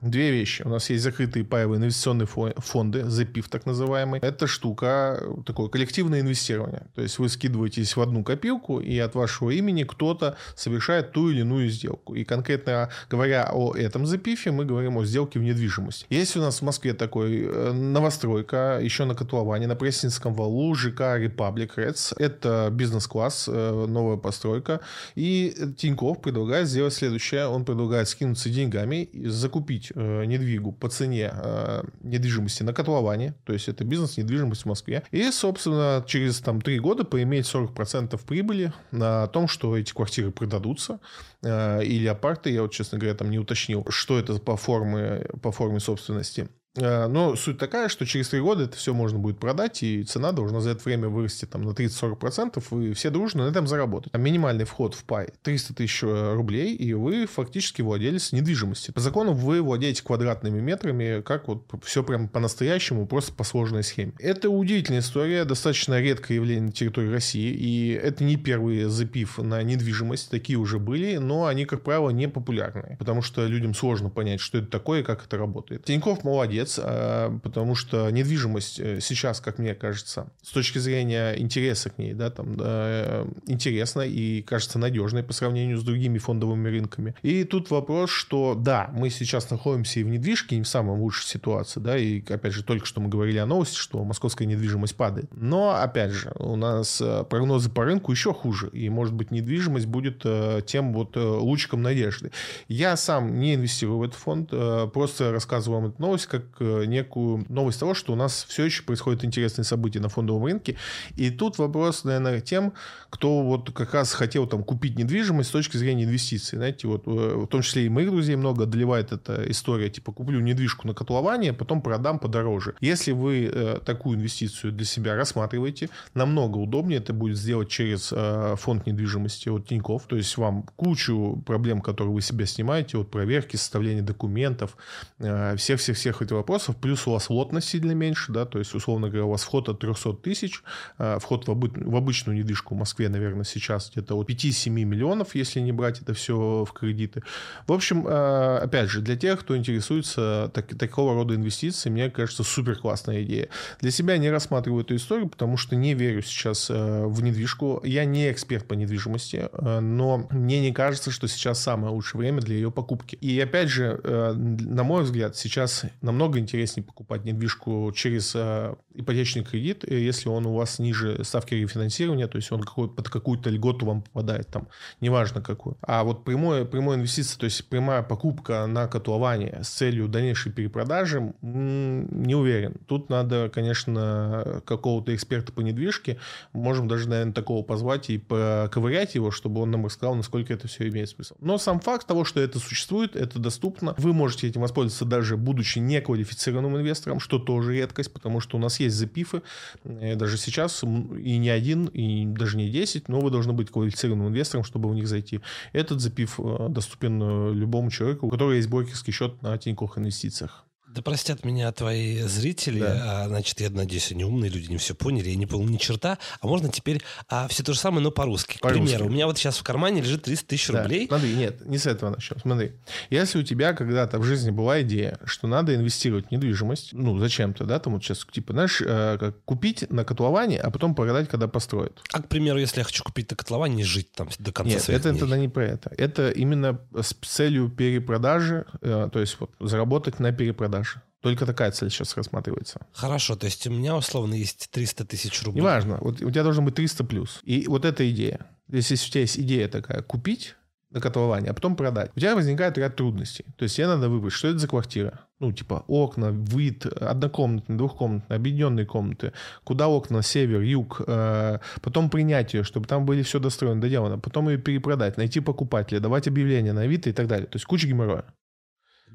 [0.00, 0.62] Две вещи.
[0.62, 4.20] У нас есть закрытые паевые инвестиционные фонды, ZPIF так называемый.
[4.20, 6.86] Это штука, такое коллективное инвестирование.
[6.94, 11.40] То есть вы скидываетесь в одну копилку, и от вашего имени кто-то совершает ту или
[11.40, 12.14] иную сделку.
[12.14, 16.06] И конкретно говоря о этом ZPIF, мы говорим о сделке в недвижимость.
[16.10, 21.18] Есть у нас в Москве такой э, новостройка, еще на Котловане, на Пресненском валу, ЖК
[21.18, 22.14] Republic Reds.
[22.18, 24.80] Это бизнес-класс, э, новая постройка.
[25.16, 27.48] И Тиньков предлагает сделать следующее.
[27.48, 33.52] Он предлагает скинуться деньгами закупить купить э, недвигу по цене э, недвижимости на котловане, то
[33.52, 38.72] есть это бизнес недвижимость в Москве, и, собственно, через там три года поиметь 40% прибыли
[38.90, 41.00] на том, что эти квартиры продадутся,
[41.42, 45.52] э, или апарты, я вот, честно говоря, там не уточнил, что это по форме, по
[45.52, 46.48] форме собственности.
[46.80, 50.32] Э, но суть такая, что через три года это все можно будет продать, и цена
[50.32, 54.10] должна за это время вырасти там, на 30-40%, и все дружно на этом заработать.
[54.12, 58.90] А минимальный вход в пай 300 тысяч э, рублей, и вы фактически владелец недвижимости.
[58.90, 64.12] По закону вы владеете квадратными метрами, как вот все прям по-настоящему, просто по сложной схеме.
[64.18, 69.62] Это удивительная история, достаточно редкое явление на территории России, и это не первые запив на
[69.62, 74.40] недвижимость, такие уже были, но они, как правило, не популярны, потому что людям сложно понять,
[74.40, 75.84] что это такое и как это работает.
[75.84, 81.90] Тиньков молодец, э, потому что недвижимость э, сейчас, как мне кажется, с точки зрения интереса
[81.90, 87.14] к ней, да, там, э, интересна и кажется надежной по сравнению с другими фондовыми рынками.
[87.22, 91.26] И тут вопрос, что да, мы сейчас находимся и в недвижке, не в самой лучшей
[91.26, 95.30] ситуации, да, и опять же только что мы говорили о новости, что московская недвижимость падает.
[95.32, 100.24] Но опять же, у нас прогнозы по рынку еще хуже, и может быть недвижимость будет
[100.66, 102.32] тем вот лучиком надежды.
[102.68, 104.50] Я сам не инвестирую в этот фонд,
[104.92, 109.24] просто рассказываю вам эту новость как некую новость того, что у нас все еще происходят
[109.24, 110.76] интересные события на фондовом рынке.
[111.16, 112.72] И тут вопрос, наверное, тем,
[113.10, 116.56] кто вот как раз хотел там купить недвижимость с точки зрения инвестиций.
[116.56, 120.40] Знаете, вот э, в том числе и моих друзей много одолевает эта история, типа куплю
[120.40, 122.74] недвижку на котлование, потом продам подороже.
[122.80, 128.54] Если вы э, такую инвестицию для себя рассматриваете, намного удобнее это будет сделать через э,
[128.58, 130.06] фонд недвижимости от Тинькофф.
[130.06, 134.76] То есть вам кучу проблем, которые вы себя снимаете, от проверки, составления документов,
[135.18, 139.24] э, всех-всех-всех этих вопросов, плюс у вас лотность сильно меньше, да, то есть, условно говоря,
[139.24, 140.62] у вас вход от 300 тысяч,
[140.98, 145.34] э, вход в, обы- в обычную недвижку в Москве, наверное, сейчас где-то от 5-7 миллионов,
[145.34, 147.22] если не брать это все в кредиты.
[147.66, 152.44] В общем, э, опять же, для тех, кто интересуется так, такого рода инвестициями, мне кажется,
[152.44, 153.48] супер классная идея.
[153.80, 157.80] Для себя не рассматриваю эту историю, потому что не верю сейчас э, в недвижку.
[157.84, 159.48] Я не эксперт по недвижимости,
[159.80, 163.16] но мне не кажется, что сейчас самое лучшее время для ее покупки.
[163.16, 169.84] И опять же, на мой взгляд, сейчас намного интереснее покупать недвижку через э, ипотечный кредит,
[169.84, 173.86] э, если он у вас ниже ставки рефинансирования, то есть он какой, под какую-то льготу
[173.86, 174.68] вам попадает, там,
[175.00, 175.76] неважно какую.
[175.80, 181.32] А вот прямое, прямое инвестиция, то есть прямая покупка на котлование с целью дальнейшей перепродажи,
[181.42, 182.76] не уверен.
[182.86, 186.18] Тут надо, конечно, какого-то эксперта по недвижке,
[186.52, 190.88] можем даже, наверное, такого позвать и поковырять его, чтобы он нам рассказал, насколько это все
[190.88, 191.34] имеет смысл.
[191.40, 195.78] Но сам факт того, что это существует, это доступно, вы можете этим воспользоваться даже будучи
[196.18, 199.42] неквалифицированным инвестором, что тоже редкость, потому что у нас есть запифы,
[199.84, 204.28] э, даже сейчас и не один, и даже не 10, но вы должны быть квалифицированным
[204.28, 205.40] инвестором, чтобы в них зайти.
[205.72, 210.67] Этот запиф э, доступен э, любому человеку, у которого есть брокерский счет на Тинькофф инвестициях.
[210.94, 213.24] Да простят меня твои зрители, да.
[213.24, 216.18] а, значит, я надеюсь, они умные люди, не все поняли, я не понял ни черта.
[216.40, 218.58] А можно теперь а, все то же самое, но по-русски.
[218.60, 220.82] По К примеру, у меня вот сейчас в кармане лежит 300 тысяч да.
[220.82, 221.06] рублей.
[221.06, 222.38] Смотри, нет, не с этого начнем.
[222.40, 222.72] Смотри,
[223.10, 227.64] если у тебя когда-то в жизни была идея, что надо инвестировать в недвижимость, ну, зачем-то,
[227.64, 231.48] да, там вот сейчас, типа, знаешь, э, как купить на котловане, а потом продать, когда
[231.48, 232.00] построят.
[232.12, 234.82] А, к примеру, если я хочу купить на котловане и жить там до конца Нет,
[234.82, 235.92] своих это тогда не про это.
[235.96, 240.87] Это именно с целью перепродажи, э, то есть вот заработать на перепродаже.
[241.28, 242.80] Только такая цель сейчас рассматривается.
[242.94, 245.60] Хорошо, то есть у меня условно есть 300 тысяч рублей.
[245.60, 247.40] Неважно, вот у тебя должно быть 300 плюс.
[247.42, 248.46] И вот эта идея.
[248.68, 250.56] Если у тебя есть идея такая, купить
[250.90, 253.44] на котловане, а потом продать, у тебя возникает ряд трудностей.
[253.58, 255.20] То есть тебе надо выбрать, что это за квартира.
[255.38, 259.34] Ну, типа окна, вид, однокомнатные, двухкомнатные, объединенные комнаты.
[259.64, 261.02] Куда окна, север, юг.
[261.06, 264.18] Э, потом принять ее, чтобы там были все достроено, доделано.
[264.18, 267.48] Потом ее перепродать, найти покупателя, давать объявление на Авито и так далее.
[267.48, 268.24] То есть куча геморроя.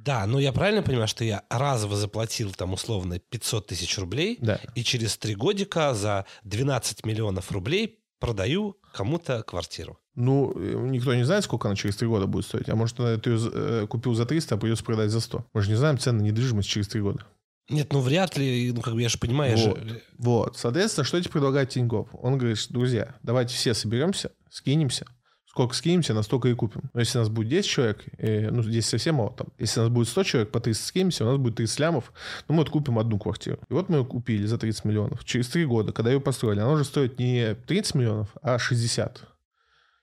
[0.03, 4.59] Да, но я правильно понимаю, что я разово заплатил там условно 500 тысяч рублей, да.
[4.75, 9.97] и через три годика за 12 миллионов рублей продаю кому-то квартиру.
[10.15, 12.69] Ну, э, никто не знает, сколько она через три года будет стоить.
[12.69, 15.45] А может, ты ее э, купил за 300, а придется продать за 100.
[15.53, 17.25] Мы же не знаем цены недвижимости через три года.
[17.69, 19.57] Нет, ну вряд ли, ну как бы я же понимаю.
[19.57, 20.01] Вот, же...
[20.17, 20.57] вот.
[20.57, 22.09] соответственно, что тебе предлагает Тинькофф?
[22.13, 25.05] Он говорит, друзья, давайте все соберемся, скинемся,
[25.53, 26.89] сколько скинемся, настолько и купим.
[26.93, 29.47] Но если у нас будет 10 человек, и, ну, здесь совсем мало там.
[29.59, 32.11] Если у нас будет 100 человек, по 30 скинемся, у нас будет 30 лямов,
[32.47, 33.59] ну, мы откупим одну квартиру.
[33.69, 35.23] И вот мы ее купили за 30 миллионов.
[35.25, 39.21] Через 3 года, когда ее построили, она уже стоит не 30 миллионов, а 60.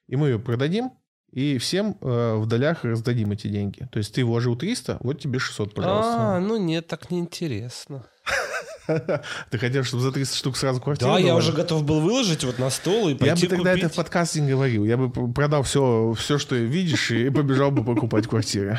[0.06, 0.92] И мы ее продадим,
[1.32, 3.88] и всем э, в долях раздадим эти деньги.
[3.90, 6.36] То есть ты вложил 300, вот тебе 600, пожалуйста.
[6.36, 8.06] А, ну нет, так неинтересно.
[9.50, 11.12] Ты хотел, чтобы за 300 штук сразу квартиру?
[11.12, 13.88] Да, я уже готов был выложить вот на стол и пойти Я бы тогда это
[13.88, 14.84] в подкасте не говорил.
[14.84, 18.78] Я бы продал все, все, что видишь, и побежал бы покупать квартиры.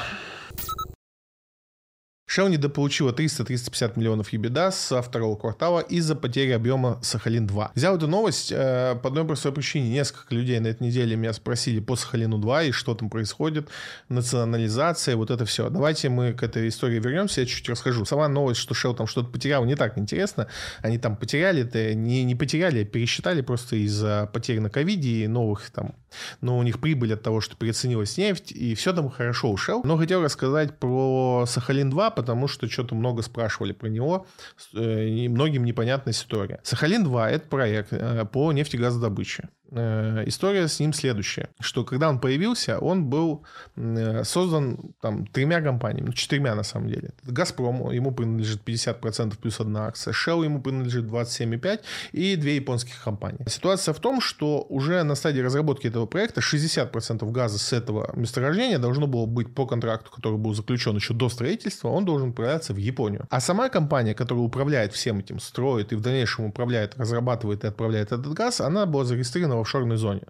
[2.32, 7.72] Shell недополучила 300-350 миллионов EBITDA со второго квартала из-за потери объема Сахалин-2.
[7.76, 9.90] Взял эту новость э, по одной простой причине.
[9.90, 13.68] Несколько людей на этой неделе меня спросили по Сахалину-2 и что там происходит,
[14.08, 15.70] национализация, вот это все.
[15.70, 18.06] Давайте мы к этой истории вернемся, я чуть-чуть расскажу.
[18.06, 20.48] Сама новость, что Shell там что-то потерял, не так интересно.
[20.82, 25.28] Они там потеряли, это не, не потеряли, а пересчитали просто из-за потерь на ковиде и
[25.28, 25.96] новых там.
[26.40, 29.82] Но у них прибыль от того, что переоценилась нефть, и все там хорошо ушел.
[29.84, 34.28] Но хотел рассказать про Сахалин-2, потому что что-то много спрашивали про него,
[34.74, 36.60] э, и многим непонятная история.
[36.64, 39.50] Сахалин-2— это проект э, по нефтегазодобыче.
[39.74, 43.44] Э, история с ним следующая, что когда он появился, он был
[43.78, 47.12] э, создан там тремя компаниями, ну, четырьмя на самом деле.
[47.24, 51.80] «Газпром», ему принадлежит 50% плюс одна акция, «Shell» ему принадлежит 27,5%
[52.12, 53.46] и две японских компании.
[53.48, 58.78] Ситуация в том, что уже на стадии разработки этого проекта 60% газа с этого месторождения
[58.78, 62.78] должно было быть по контракту, который был заключен еще до строительства, он должен отправляться в
[62.78, 63.26] Японию.
[63.30, 68.12] А сама компания, которая управляет всем этим, строит и в дальнейшем управляет, разрабатывает и отправляет
[68.12, 70.24] этот газ, она была зарегистрирована офшорной зоне.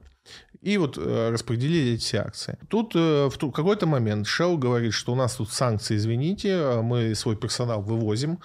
[0.61, 2.57] И вот э, распределили эти акции.
[2.69, 7.15] Тут э, в какой-то момент Shell говорит, что у нас тут санкции, извините, а мы
[7.15, 8.39] свой персонал вывозим.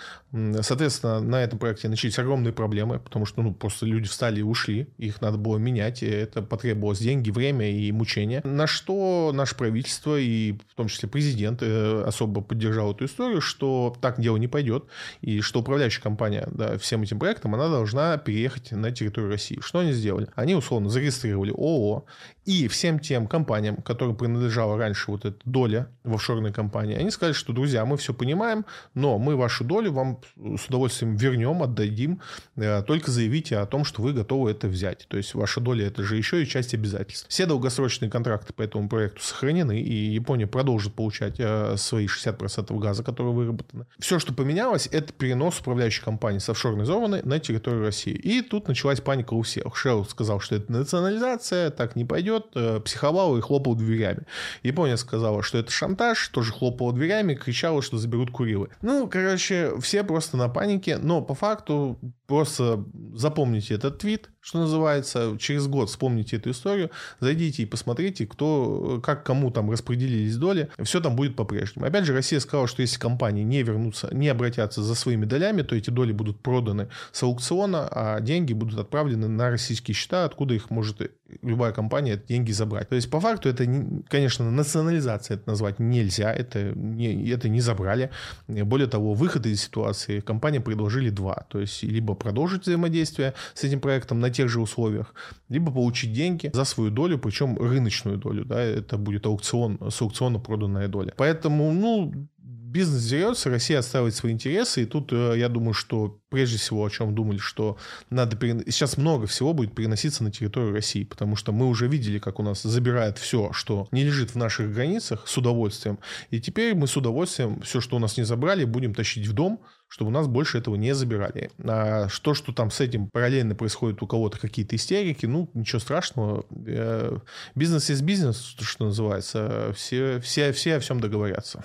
[0.63, 4.89] Соответственно, на этом проекте начались огромные проблемы, потому что ну, просто люди встали и ушли,
[4.97, 8.41] их надо было менять, и это потребовалось деньги, время и мучения.
[8.45, 13.95] На что наше правительство и в том числе президент э, особо поддержал эту историю, что
[14.01, 14.87] так дело не пойдет,
[15.21, 19.61] и что управляющая компания да, всем этим проектом, она должна переехать на территорию России.
[19.61, 20.29] Что они сделали?
[20.35, 22.05] Они условно зарегистрировали or
[22.47, 27.35] и всем тем компаниям, которым принадлежала раньше вот эта доля в офшорной компании, они сказали,
[27.35, 32.21] что, друзья, мы все понимаем, но мы вашу долю вам с удовольствием вернем, отдадим,
[32.55, 35.07] э, только заявите о том, что вы готовы это взять.
[35.09, 37.29] То есть ваша доля это же еще и часть обязательств.
[37.29, 43.03] Все долгосрочные контракты по этому проекту сохранены, и Япония продолжит получать э, свои 60% газа,
[43.03, 43.87] которые выработаны.
[43.99, 48.15] Все, что поменялось, это перенос управляющей компании с офшорной зоны на территорию России.
[48.15, 49.65] И тут началась паника у всех.
[49.85, 54.27] Shell сказал, что это национализация, так не пойдет, э, психовал и хлопал дверями.
[54.63, 58.69] Япония сказала, что это шантаж, тоже хлопала дверями, кричала, что заберут Курилы.
[58.83, 65.37] Ну, короче, все просто на панике, но по факту просто запомните этот твит, что называется,
[65.41, 71.01] через год вспомните эту историю, зайдите и посмотрите, кто, как кому там распределились доли, все
[71.01, 71.87] там будет по-прежнему.
[71.87, 75.75] Опять же, Россия сказала, что если компании не вернутся, не обратятся за своими долями, то
[75.75, 80.71] эти доли будут проданы с аукциона, а деньги будут отправлены на российские счета, откуда их
[80.71, 81.01] может
[81.43, 82.89] любая компания деньги забрать.
[82.89, 83.67] То есть, по факту, это,
[84.09, 88.11] конечно, национализация это назвать нельзя, это не, это не забрали.
[88.47, 91.47] Более того, выход из ситуации компания предложили два.
[91.49, 95.15] То есть, либо продолжить взаимодействие с этим проектом на тех же условиях,
[95.49, 98.45] либо получить деньги за свою долю, причем рыночную долю.
[98.45, 101.13] Да, это будет аукцион, с аукциона проданная доля.
[101.17, 102.29] Поэтому, ну,
[102.77, 106.91] бизнес дерется, Россия отстаивает свои интересы, и тут э, я думаю, что прежде всего, о
[106.91, 107.79] чем думали, что
[108.11, 108.63] надо перен...
[108.67, 112.43] сейчас много всего будет переноситься на территорию России, потому что мы уже видели, как у
[112.43, 115.99] нас забирает все, что не лежит в наших границах, с удовольствием,
[116.31, 119.61] и теперь мы с удовольствием все, что у нас не забрали, будем тащить в дом,
[119.89, 121.51] чтобы у нас больше этого не забирали.
[121.63, 126.45] А что, что там с этим параллельно происходит у кого-то какие-то истерики, ну, ничего страшного.
[126.67, 127.19] Э,
[127.55, 129.73] бизнес есть бизнес, что называется.
[129.75, 131.65] Все, все, все о всем договорятся.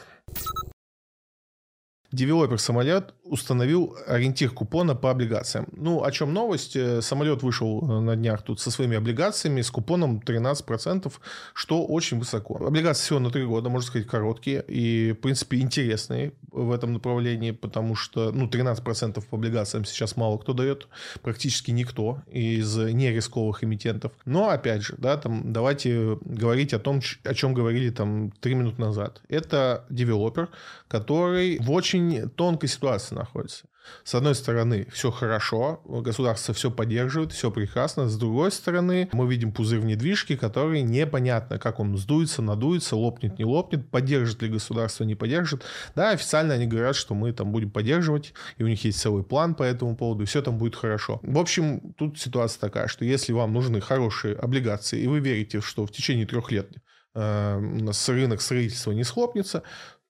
[2.11, 5.67] Девелопер самолет установил ориентир купона по облигациям.
[5.71, 6.75] Ну, о чем новость?
[6.75, 11.11] Э, самолет вышел э, на днях тут со своими облигациями с купоном 13%,
[11.53, 12.57] что очень высоко.
[12.65, 17.51] Облигации всего на 3 года, можно сказать, короткие и, в принципе, интересные в этом направлении,
[17.51, 20.89] потому что, ну, 13% по облигациям сейчас мало кто дает,
[21.21, 24.11] практически никто из нерисковых эмитентов.
[24.25, 28.81] Но, опять же, да, там, давайте говорить о том, о чем говорили там 3 минуты
[28.81, 29.21] назад.
[29.29, 30.49] Это девелопер,
[30.89, 33.65] который в очень тонкой ситуации находится.
[34.03, 38.07] С одной стороны, все хорошо, государство все поддерживает, все прекрасно.
[38.07, 43.39] С другой стороны, мы видим пузырь в недвижке, который непонятно, как он сдуется, надуется, лопнет,
[43.39, 45.63] не лопнет, поддержит ли государство, не поддержит.
[45.95, 49.55] Да, официально они говорят, что мы там будем поддерживать, и у них есть целый план
[49.55, 51.19] по этому поводу, и все там будет хорошо.
[51.23, 55.85] В общем, тут ситуация такая, что если вам нужны хорошие облигации, и вы верите, что
[55.85, 56.69] в течение трех лет
[57.15, 59.63] э, с рынок строительства не схлопнется,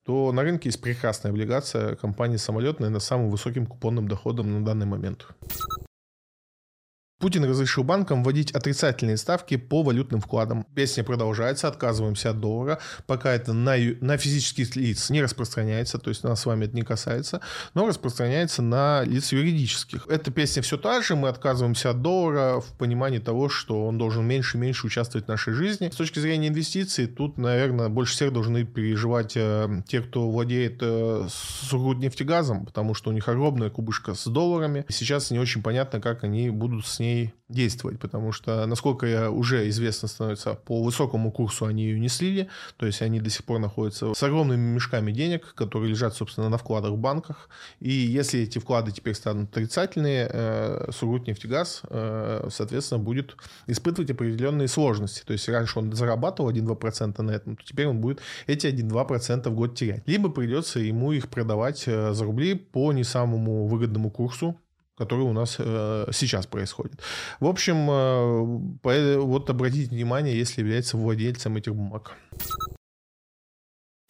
[0.04, 4.64] то на рынке есть прекрасная облигация компании «Самолет», наверное, с самым высоким купонным доходом на
[4.64, 5.26] данный момент.
[7.22, 10.66] Путин разрешил банкам вводить отрицательные ставки по валютным вкладам.
[10.74, 16.24] Песня продолжается, отказываемся от доллара, пока это на, на физических лиц не распространяется, то есть
[16.24, 17.40] нас с вами это не касается,
[17.74, 20.04] но распространяется на лиц юридических.
[20.08, 24.26] Эта песня все та же, мы отказываемся от доллара в понимании того, что он должен
[24.26, 25.90] меньше и меньше участвовать в нашей жизни.
[25.92, 31.28] С точки зрения инвестиций, тут, наверное, больше всех должны переживать э, те, кто владеет э,
[31.30, 34.84] Сургутнефтегазом, потому что у них огромная кубышка с долларами.
[34.88, 39.30] Сейчас не очень понятно, как они будут с ней ней действовать, потому что, насколько я
[39.30, 43.44] уже известно становится, по высокому курсу они ее не слили, то есть они до сих
[43.44, 47.50] пор находятся с огромными мешками денег, которые лежат, собственно, на вкладах в банках,
[47.80, 53.36] и если эти вклады теперь станут отрицательные, э, Сургутнефтегаз, э, соответственно, будет
[53.66, 58.20] испытывать определенные сложности, то есть раньше он зарабатывал 1-2% на этом, то теперь он будет
[58.46, 63.04] эти 1-2% в год терять, либо придется ему их продавать э, за рубли по не
[63.04, 64.56] самому выгодному курсу,
[65.04, 67.00] который у нас э, сейчас происходит.
[67.40, 72.16] В общем, э, вот обратите внимание, если является владельцем этих бумаг.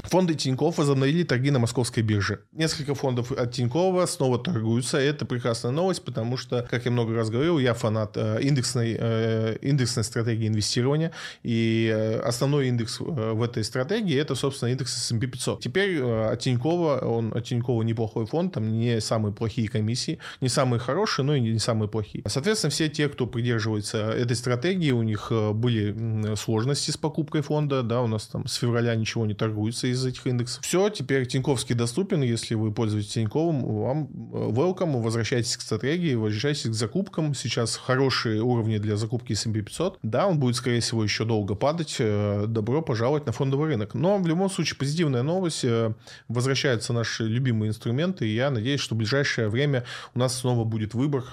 [0.02, 2.40] Фонды Тинькофф возобновили торги на московской бирже.
[2.52, 4.98] Несколько фондов от Тинькова снова торгуются.
[4.98, 9.56] Это прекрасная новость, потому что, как я много раз говорил, я фанат э, индексной, э,
[9.62, 11.12] индексной стратегии инвестирования.
[11.42, 15.60] И э, основной индекс в этой стратегии это, собственно, индекс S&P 500.
[15.60, 20.80] Теперь от Тинькова, он от Тинькова неплохой фонд, там не самые плохие комиссии, не самые
[20.80, 22.24] хорошие, но и не самые плохие.
[22.26, 28.02] Соответственно, все те, кто придерживается этой стратегии, у них были сложности с покупкой фонда, да,
[28.02, 30.64] у нас там с февраля ничего не торгуется из этих индексов.
[30.64, 36.70] Все, теперь Тиньковский доступен, если вы пользуетесь Тиньковым, вам э, welcome, возвращайтесь к стратегии, возвращайтесь
[36.70, 37.34] к закупкам.
[37.34, 39.98] Сейчас хорошие уровни для закупки S&P 500.
[40.02, 41.96] Да, он будет, скорее всего, еще долго падать.
[41.98, 43.94] Э, добро пожаловать на фондовый рынок.
[43.94, 45.64] Но в любом случае позитивная новость.
[45.64, 45.94] Э,
[46.28, 49.84] возвращаются наши любимые инструменты, и я надеюсь, что в ближайшее время
[50.14, 51.24] у нас снова будет выбор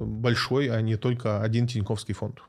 [0.00, 2.40] большой, а не только один Тиньковский фонд.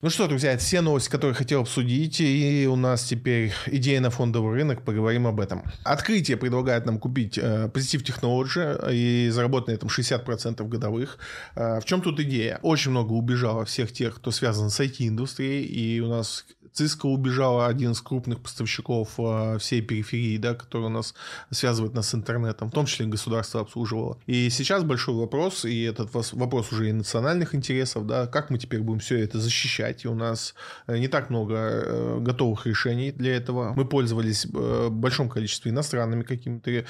[0.00, 4.10] Ну что, друзья, это все новости, которые хотел обсудить, и у нас теперь идея на
[4.10, 5.64] фондовый рынок, поговорим об этом.
[5.82, 11.18] Открытие предлагает нам купить э, Positive Technology и заработать на этом 60% годовых.
[11.56, 12.60] Э, в чем тут идея?
[12.62, 17.92] Очень много убежало всех тех, кто связан с IT-индустрией, и у нас Cisco убежала, один
[17.92, 21.14] из крупных поставщиков э, всей периферии, да, который у нас
[21.50, 24.18] связывает нас с интернетом, в том числе государство обслуживало.
[24.26, 28.80] И сейчас большой вопрос, и этот вопрос уже и национальных интересов, да, как мы теперь
[28.80, 30.54] будем все это защищать, и у нас
[30.86, 33.72] э, не так много э, готовых решений для этого.
[33.74, 36.84] Мы пользовались в большом количестве иностранными какими-то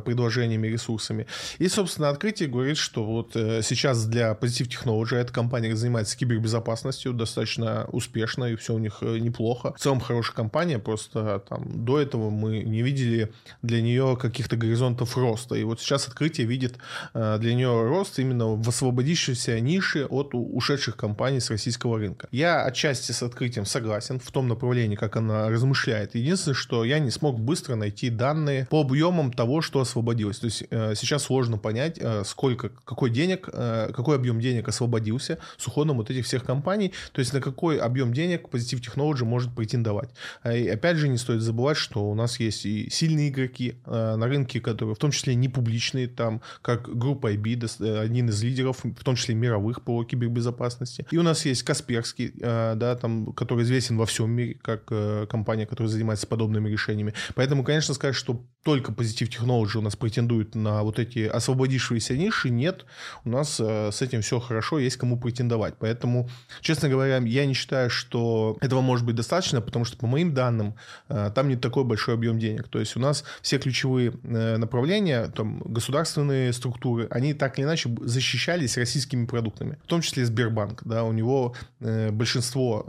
[0.00, 1.26] предложениями, ресурсами.
[1.58, 7.86] И, собственно, открытие говорит, что вот сейчас для Positive Technology эта компания занимается кибербезопасностью достаточно
[7.92, 9.74] успешно, и все у них неплохо.
[9.76, 13.32] В целом хорошая компания, просто там до этого мы не видели
[13.62, 15.54] для нее каких-то горизонтов роста.
[15.54, 16.76] И вот сейчас открытие видит
[17.14, 22.28] э, для нее рост именно в освободившейся нише от ушедших компаний с российского рынка.
[22.30, 26.14] Я отчасти с открытием согласен в том направлении, как она размышляет.
[26.14, 30.38] Единственное, что я не смог быстро найти данные по объемам того, что освободилось.
[30.38, 35.66] То есть э, сейчас сложно понять, э, сколько, какой денег, какой объем денег освободился с
[35.66, 36.92] уходом вот этих всех компаний.
[37.12, 40.10] То есть на какой объем денег Positive Technology Technology может претендовать.
[40.42, 44.16] А и опять же, не стоит забывать, что у нас есть и сильные игроки э,
[44.16, 48.42] на рынке, которые в том числе не публичные, там, как группа IB, э, один из
[48.42, 51.06] лидеров, в том числе мировых по кибербезопасности.
[51.10, 54.92] И у нас есть Касперский, э, да, там, который известен во всем мире, как
[55.28, 57.14] компания, которая занимается подобными решениями.
[57.34, 62.50] Поэтому, конечно, сказать, что только Positive Technology у нас претендует на вот эти освободившиеся ниши,
[62.50, 62.84] нет.
[63.24, 65.74] У нас с этим все хорошо, есть кому претендовать.
[65.78, 66.28] Поэтому,
[66.60, 70.74] честно говоря, я не считаю, что этого может быть достаточно, потому что, по моим данным,
[71.08, 72.68] э, там не такой большой объем денег.
[72.68, 77.88] То есть у нас все ключевые э, направления, там, государственные структуры, они так или иначе
[78.02, 79.78] защищались российскими продуктами.
[79.84, 80.82] В том числе Сбербанк.
[80.84, 82.84] Да, у него э, большинство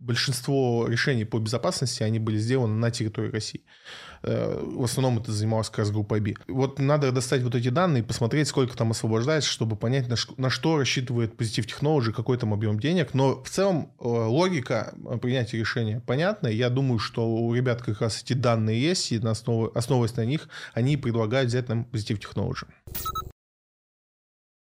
[0.00, 3.62] большинство решений по безопасности, они были сделаны на территории России.
[4.22, 6.34] Э, в основном это занималась как раз группа B.
[6.48, 10.34] Вот надо достать вот эти данные и посмотреть, сколько там освобождается, чтобы понять, на, что,
[10.36, 13.14] на что рассчитывает Positive Technology, какой там объем денег.
[13.14, 16.48] Но в целом э, логика принятия решения понятна.
[16.48, 20.96] Я думаю, что у ребят как раз эти данные есть, и основываясь на них, они
[20.96, 22.66] предлагают взять нам Positive Technology.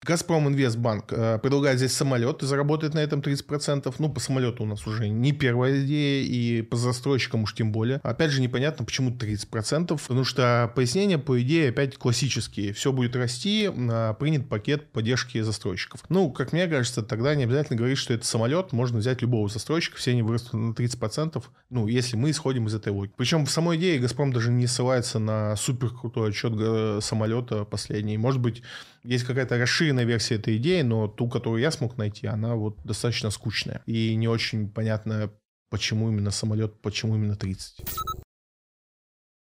[0.08, 3.94] Газпром Инвестбанк э, предлагает здесь самолет и заработает на этом 30%.
[3.98, 8.00] Ну, по самолету у нас уже не первая идея, и по застройщикам уж тем более.
[8.02, 12.72] Опять же, непонятно, почему 30%, потому что пояснения, по идее, опять классические.
[12.72, 16.02] Все будет расти, а принят пакет поддержки застройщиков.
[16.08, 19.98] Ну, как мне кажется, тогда не обязательно говорить, что это самолет, можно взять любого застройщика,
[19.98, 23.12] все они вырастут на 30%, ну, если мы исходим из этой логики.
[23.18, 28.16] Причем в самой идее Газпром даже не ссылается на супер крутой отчет э, самолета последний.
[28.16, 28.62] Может быть,
[29.02, 33.30] есть какая-то расширенная версия этой идеи, но ту, которую я смог найти, она вот достаточно
[33.30, 33.82] скучная.
[33.86, 35.30] И не очень понятно,
[35.70, 37.84] почему именно самолет, почему именно 30.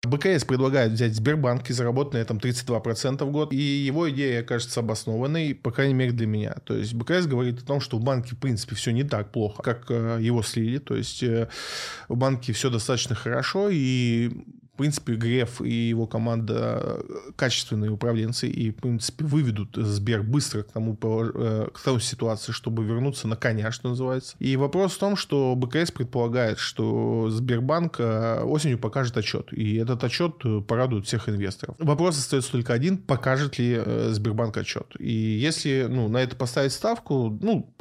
[0.05, 3.53] БКС предлагает взять Сбербанк и заработать на этом 32% в год.
[3.53, 6.55] И его идея кажется обоснованной, по крайней мере для меня.
[6.63, 9.61] То есть БКС говорит о том, что в банке в принципе все не так плохо,
[9.61, 10.77] как э, его слили.
[10.77, 11.49] То есть э,
[12.07, 14.31] в банке все достаточно хорошо и
[14.75, 16.99] в принципе, Греф и его команда
[17.37, 22.83] качественные управленцы и, в принципе, выведут Сбер быстро к тому, э, к тому ситуации, чтобы
[22.83, 24.35] вернуться на коня, что называется.
[24.39, 30.03] И вопрос в том, что БКС предполагает, что Сбербанк э, осенью покажет отчет, и этот
[30.03, 31.77] отчет порадует всех инвесторов.
[31.79, 34.87] Вопрос остается только один, покажет ли э, Сбербанк отчет.
[34.99, 37.73] И если ну, на это поставить ставку, ну,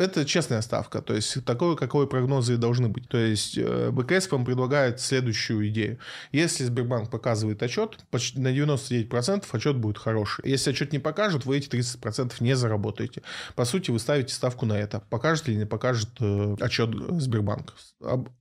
[0.00, 3.08] это честная ставка, то есть такой, какой прогнозы должны быть.
[3.08, 5.98] То есть БКС вам предлагает следующую идею
[6.40, 10.48] Если Сбербанк показывает отчет, почти на 99% отчет будет хороший.
[10.48, 13.22] Если отчет не покажет, вы эти 30% не заработаете.
[13.54, 15.00] По сути, вы ставите ставку на это.
[15.10, 17.74] Покажет или не покажет э, отчет Сбербанка.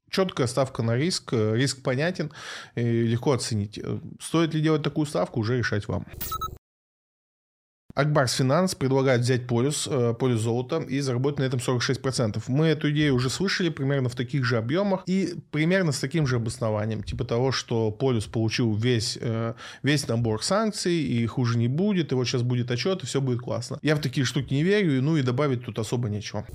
[0.09, 2.31] Четкая ставка на риск, э, риск понятен,
[2.75, 3.79] легко оценить.
[4.21, 6.05] Стоит ли делать такую ставку, уже решать вам.
[7.99, 12.47] Акбарс Финанс предлагает взять полюс, э, полюс золота и заработать на этом 46%.
[12.47, 16.37] Мы эту идею уже слышали примерно в таких же объемах и примерно с таким же
[16.37, 17.03] обоснованием.
[17.03, 22.15] Типа того, что полюс получил весь, э, весь набор санкций, и хуже не будет, и
[22.15, 23.79] вот сейчас будет отчет, и все будет классно.
[23.81, 26.45] Я в такие штуки не верю, ну и добавить тут особо нечего.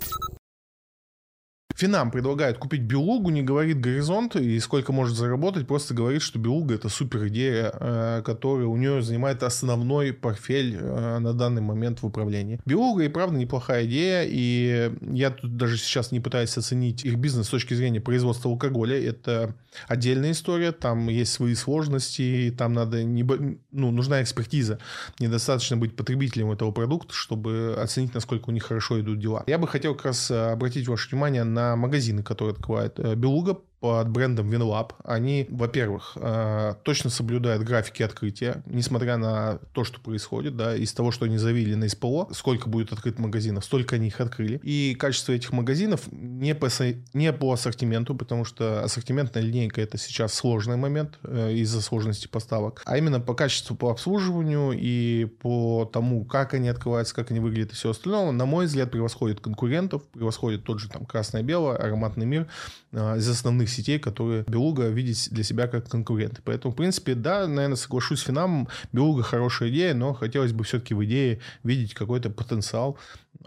[1.84, 6.76] Финам предлагает купить Белугу, не говорит горизонт и сколько может заработать, просто говорит, что Белуга
[6.76, 12.06] это супер идея, э, которая у нее занимает основной портфель э, на данный момент в
[12.06, 12.58] управлении.
[12.64, 17.48] Белуга и правда неплохая идея, и я тут даже сейчас не пытаюсь оценить их бизнес
[17.48, 18.98] с точки зрения производства алкоголя.
[18.98, 19.54] Это
[19.86, 23.24] отдельная история, там есть свои сложности, там надо не,
[23.72, 24.78] ну, нужна экспертиза.
[25.18, 29.44] Недостаточно быть потребителем этого продукта, чтобы оценить, насколько у них хорошо идут дела.
[29.46, 33.58] Я бы хотел как раз э, обратить ваше внимание на магазины, которые открывает э, Белуга
[33.84, 40.56] под брендом WinLab, они, во-первых, э, точно соблюдают графики открытия, несмотря на то, что происходит,
[40.56, 44.22] да, из того, что они завели на СПО, сколько будет открыт магазинов, столько они их
[44.22, 44.58] открыли.
[44.62, 46.70] И качество этих магазинов не по,
[47.12, 52.80] не по ассортименту, потому что ассортиментная линейка это сейчас сложный момент э, из-за сложности поставок,
[52.86, 57.72] а именно по качеству по обслуживанию и по тому, как они открываются, как они выглядят
[57.72, 62.46] и все остальное, на мой взгляд, превосходит конкурентов, превосходит тот же там красное-белое, ароматный мир
[62.92, 66.42] э, из основных сетей, которые Белуга видит для себя как конкуренты.
[66.44, 68.68] Поэтому, в принципе, да, наверное, соглашусь с Финамом.
[68.92, 72.98] Белуга хорошая идея, но хотелось бы все-таки в идее видеть какой-то потенциал,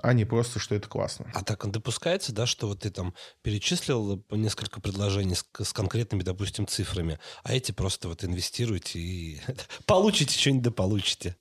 [0.02, 1.32] а не просто, что это классно.
[1.34, 6.24] А так он допускается, да, что вот ты там перечислил несколько предложений с, с конкретными,
[6.24, 9.42] допустим, цифрами, а эти просто вот инвестируете и
[9.86, 11.36] получите что-нибудь да получите.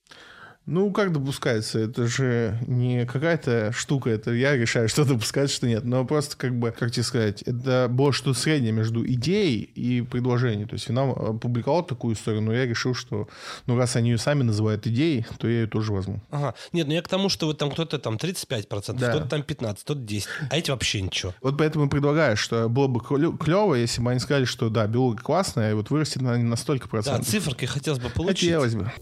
[0.66, 1.78] Ну, как допускается?
[1.78, 5.84] Это же не какая-то штука, это я решаю, что допускать, что нет.
[5.84, 10.68] Но просто, как бы, как тебе сказать, это было что-то среднее между идеей и предложением.
[10.68, 13.28] То есть Финам опубликовал такую историю, но я решил, что,
[13.66, 16.20] ну, раз они ее сами называют идеей, то я ее тоже возьму.
[16.30, 16.54] Ага.
[16.72, 19.10] Нет, ну я к тому, что вот там кто-то там 35%, да.
[19.10, 21.34] кто-то там 15%, кто-то 10%, а эти вообще ничего.
[21.42, 25.70] Вот поэтому предлагаю, что было бы клево, если бы они сказали, что да, белуга классная,
[25.70, 27.24] и вот вырастет на, на столько процентов.
[27.24, 28.40] Да, циферкой хотелось бы получить.
[28.40, 28.92] Хотелось бы.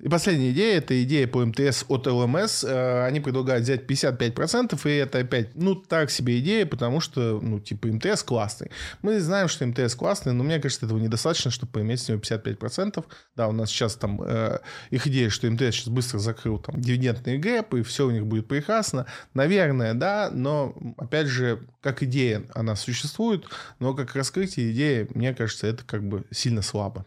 [0.00, 2.62] И последняя идея, это идея по МТС от ЛМС.
[2.62, 7.58] Э, они предлагают взять 55%, и это опять, ну, так себе идея, потому что, ну,
[7.58, 8.70] типа, МТС классный.
[9.02, 13.04] Мы знаем, что МТС классный, но мне кажется, этого недостаточно, чтобы поиметь с него 55%.
[13.34, 17.38] Да, у нас сейчас там э, их идея, что МТС сейчас быстро закрыл там дивидендный
[17.38, 19.06] гэп, и все у них будет прекрасно.
[19.34, 23.46] Наверное, да, но, опять же, как идея она существует,
[23.80, 27.04] но как раскрытие идеи, мне кажется, это как бы сильно слабо.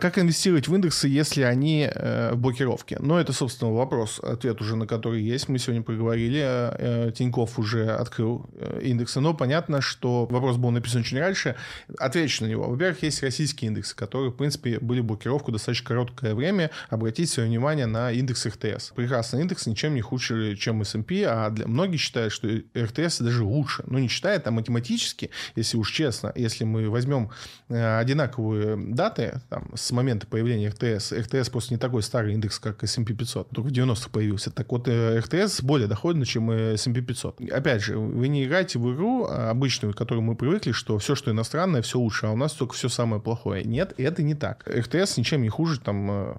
[0.00, 2.96] Как инвестировать в индексы, если они э, в блокировке?
[2.98, 5.48] Ну, это, собственно, вопрос, ответ уже на который есть.
[5.48, 6.40] Мы сегодня поговорили.
[6.42, 9.20] Э, Тиньков уже открыл э, индексы.
[9.20, 11.54] Но понятно, что вопрос был написан очень раньше.
[11.96, 12.68] Отвечу на него.
[12.68, 16.72] Во-первых, есть российские индексы, которые, в принципе, были в блокировку достаточно короткое время.
[16.90, 18.90] Обратите свое внимание на индекс РТС.
[18.96, 23.84] Прекрасный индекс, ничем не хуже, чем S&P, а для многих считают, что РТС даже лучше.
[23.86, 27.30] Ну, не считает, а математически, если уж честно, если мы возьмем
[27.68, 31.12] э, одинаковые даты, там, с момента появления РТС.
[31.12, 33.50] РТС просто не такой старый индекс, как S&P 500.
[33.50, 34.50] Только в 90-х появился.
[34.50, 37.40] Так вот, э, РТС более доходный, чем S&P 500.
[37.50, 41.14] Опять же, вы не играете в игру а, обычную, к которой мы привыкли, что все,
[41.14, 43.62] что иностранное, все лучше, а у нас только все самое плохое.
[43.64, 44.66] Нет, это не так.
[44.66, 46.36] РТС ничем не хуже там э,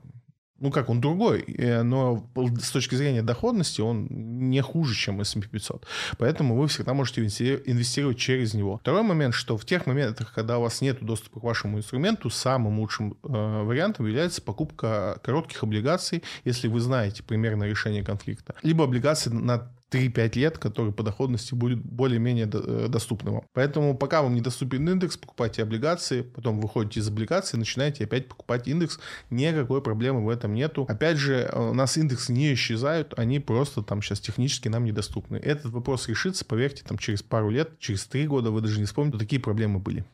[0.59, 2.25] ну как, он другой, э, но
[2.61, 5.85] с точки зрения доходности он не хуже, чем S&P 500.
[6.17, 8.77] Поэтому вы всегда можете инвестировать через него.
[8.77, 12.79] Второй момент, что в тех моментах, когда у вас нет доступа к вашему инструменту, самым
[12.79, 18.55] лучшим э, вариантом является покупка коротких облигаций, если вы знаете примерное решение конфликта.
[18.63, 23.43] Либо облигации на 3-5 лет, который по доходности будет более-менее э, доступным вам.
[23.53, 28.99] Поэтому пока вам недоступен индекс, покупайте облигации, потом выходите из облигаций, начинаете опять покупать индекс.
[29.29, 30.85] Никакой проблемы в этом нету.
[30.87, 35.37] Опять же, у нас индексы не исчезают, они просто там сейчас технически нам недоступны.
[35.37, 39.17] Этот вопрос решится, поверьте, там через пару лет, через три года вы даже не вспомните,
[39.17, 40.05] такие проблемы были.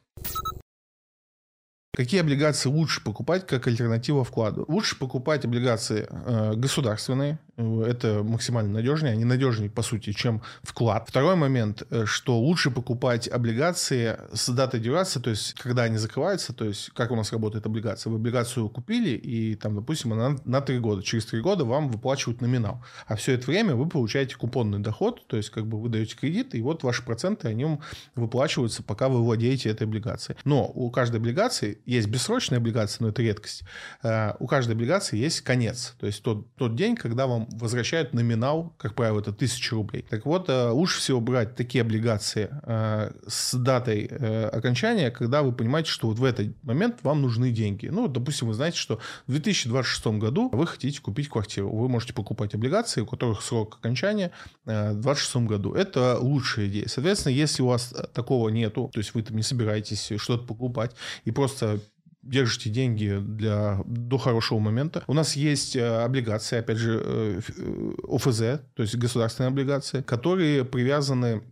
[1.93, 4.63] Какие облигации лучше покупать как альтернатива вкладу?
[4.69, 11.09] Лучше покупать облигации э, государственные, это максимально надежнее, они надежнее, по сути, чем вклад.
[11.09, 16.53] Второй момент, э, что лучше покупать облигации с датой дюрации, то есть когда они закрываются,
[16.53, 18.09] то есть как у нас работает облигация.
[18.09, 21.03] Вы облигацию купили, и там, допустим, она на 3 года.
[21.03, 22.83] Через 3 года вам выплачивают номинал.
[23.05, 26.55] А все это время вы получаете купонный доход, то есть как бы вы даете кредит,
[26.55, 27.81] и вот ваши проценты о нем
[28.15, 30.37] выплачиваются, пока вы владеете этой облигацией.
[30.45, 33.63] Но у каждой облигации есть бессрочная облигация, но это редкость.
[34.01, 35.95] Э, у каждой облигации есть конец.
[35.99, 40.05] То есть тот, тот день, когда вам возвращают номинал, как правило, это 1000 рублей.
[40.09, 45.89] Так вот, э, лучше всего брать такие облигации э, с датой окончания, когда вы понимаете,
[45.89, 47.87] что вот в этот момент вам нужны деньги.
[47.87, 51.69] Ну, допустим, вы знаете, что в 2026 году вы хотите купить квартиру.
[51.69, 54.31] Вы можете покупать облигации, у которых срок окончания
[54.65, 55.73] в 2026 году.
[55.73, 56.87] Это лучшая идея.
[56.87, 61.31] Соответственно, если у вас такого нету, то есть вы там не собираетесь что-то покупать и
[61.31, 61.80] просто
[62.23, 65.03] держите деньги для, до хорошего момента.
[65.07, 70.65] У нас есть э, облигации, опять же, э, э, ОФЗ, то есть государственные облигации, которые
[70.65, 71.43] привязаны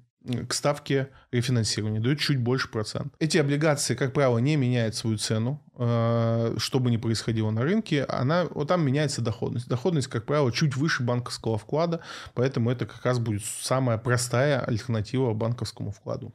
[0.48, 3.14] к ставке рефинансирования, дают чуть больше процент.
[3.20, 8.46] Эти облигации, как правило, не меняют свою цену, что бы ни происходило на рынке, она,
[8.52, 9.70] вот там меняется доходность.
[9.70, 12.02] Доходность, как правило, чуть выше банковского вклада,
[12.34, 16.34] поэтому это как раз будет самая простая альтернатива банковскому вкладу.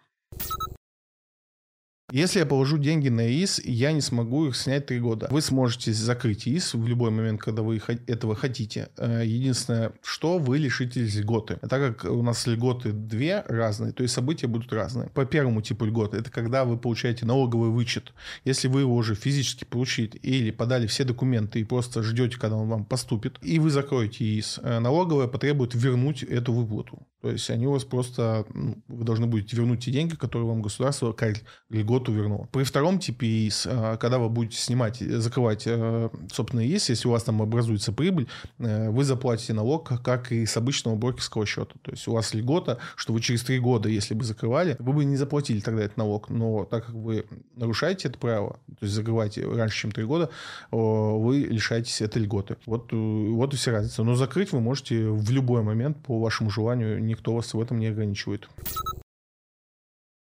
[2.13, 5.27] Если я положу деньги на ИИС, я не смогу их снять три года.
[5.31, 8.89] Вы сможете закрыть ИИС в любой момент, когда вы этого хотите.
[8.99, 11.59] Э, единственное, что вы лишитесь льготы.
[11.63, 15.09] А так как у нас льготы две разные, то есть события будут разные.
[15.09, 18.13] По первому типу льготы, это когда вы получаете налоговый вычет.
[18.45, 22.69] Если вы его уже физически получили или подали все документы и просто ждете, когда он
[22.69, 27.07] вам поступит, и вы закроете ИИС, э, налоговая потребует вернуть эту выплату.
[27.25, 30.61] То есть они у вас просто, ну, вы должны будете вернуть те деньги, которые вам
[30.61, 31.37] государство как
[31.71, 32.51] льготу вернуло.
[32.53, 37.13] При втором типе ИИС, а, когда вы будете снимать, закрывать э, собственный ИИС, если у
[37.13, 41.73] вас там образуется прибыль, э, вы заплатите налог, как и с обычного брокерского счета.
[41.81, 45.07] То есть у вас льгота, что вы через три года, если бы закрывали, вы бы
[45.07, 46.29] не заплатили тогда этот налог.
[46.29, 47.25] Но так как вы
[47.57, 50.29] нарушаете это право, то есть закрываете раньше, чем три года,
[50.71, 52.59] вы лишаетесь этой льготы.
[52.67, 54.03] Вот, э, вот и вся разница.
[54.03, 57.79] Но закрыть вы можете в любой момент по вашему желанию, не никто вас в этом
[57.79, 58.49] не ограничивает.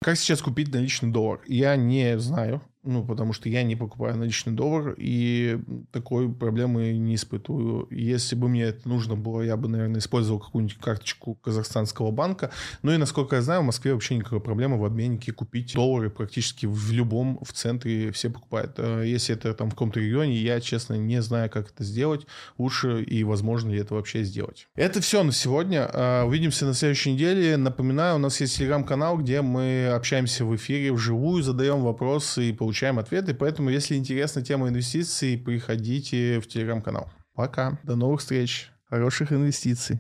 [0.02, 1.42] Как сейчас купить наличный доллар?
[1.46, 2.62] Я не знаю.
[2.84, 5.60] Ну, потому что я не покупаю наличный доллар и
[5.92, 7.88] такой проблемы не испытываю.
[7.92, 12.50] Если бы мне это нужно было, я бы, наверное, использовал какую-нибудь карточку казахстанского банка.
[12.82, 16.66] Ну и, насколько я знаю, в Москве вообще никакой проблемы в обменнике купить доллары практически
[16.66, 18.74] в любом, в центре все покупают.
[18.80, 22.26] А если это там в каком-то регионе, я, честно, не знаю, как это сделать.
[22.58, 24.68] Лучше и возможно ли это вообще сделать.
[24.76, 25.88] Это все на сегодня.
[25.94, 27.58] А, увидимся на следующей неделе.
[27.58, 32.71] Напоминаю, у нас есть телеграм-канал, где мы общаемся в эфире вживую, задаем вопросы и получаем
[32.72, 33.34] получаем ответы.
[33.34, 37.12] Поэтому, если интересна тема инвестиций, приходите в телеграм-канал.
[37.34, 37.78] Пока.
[37.84, 38.72] До новых встреч.
[38.86, 40.00] Хороших инвестиций.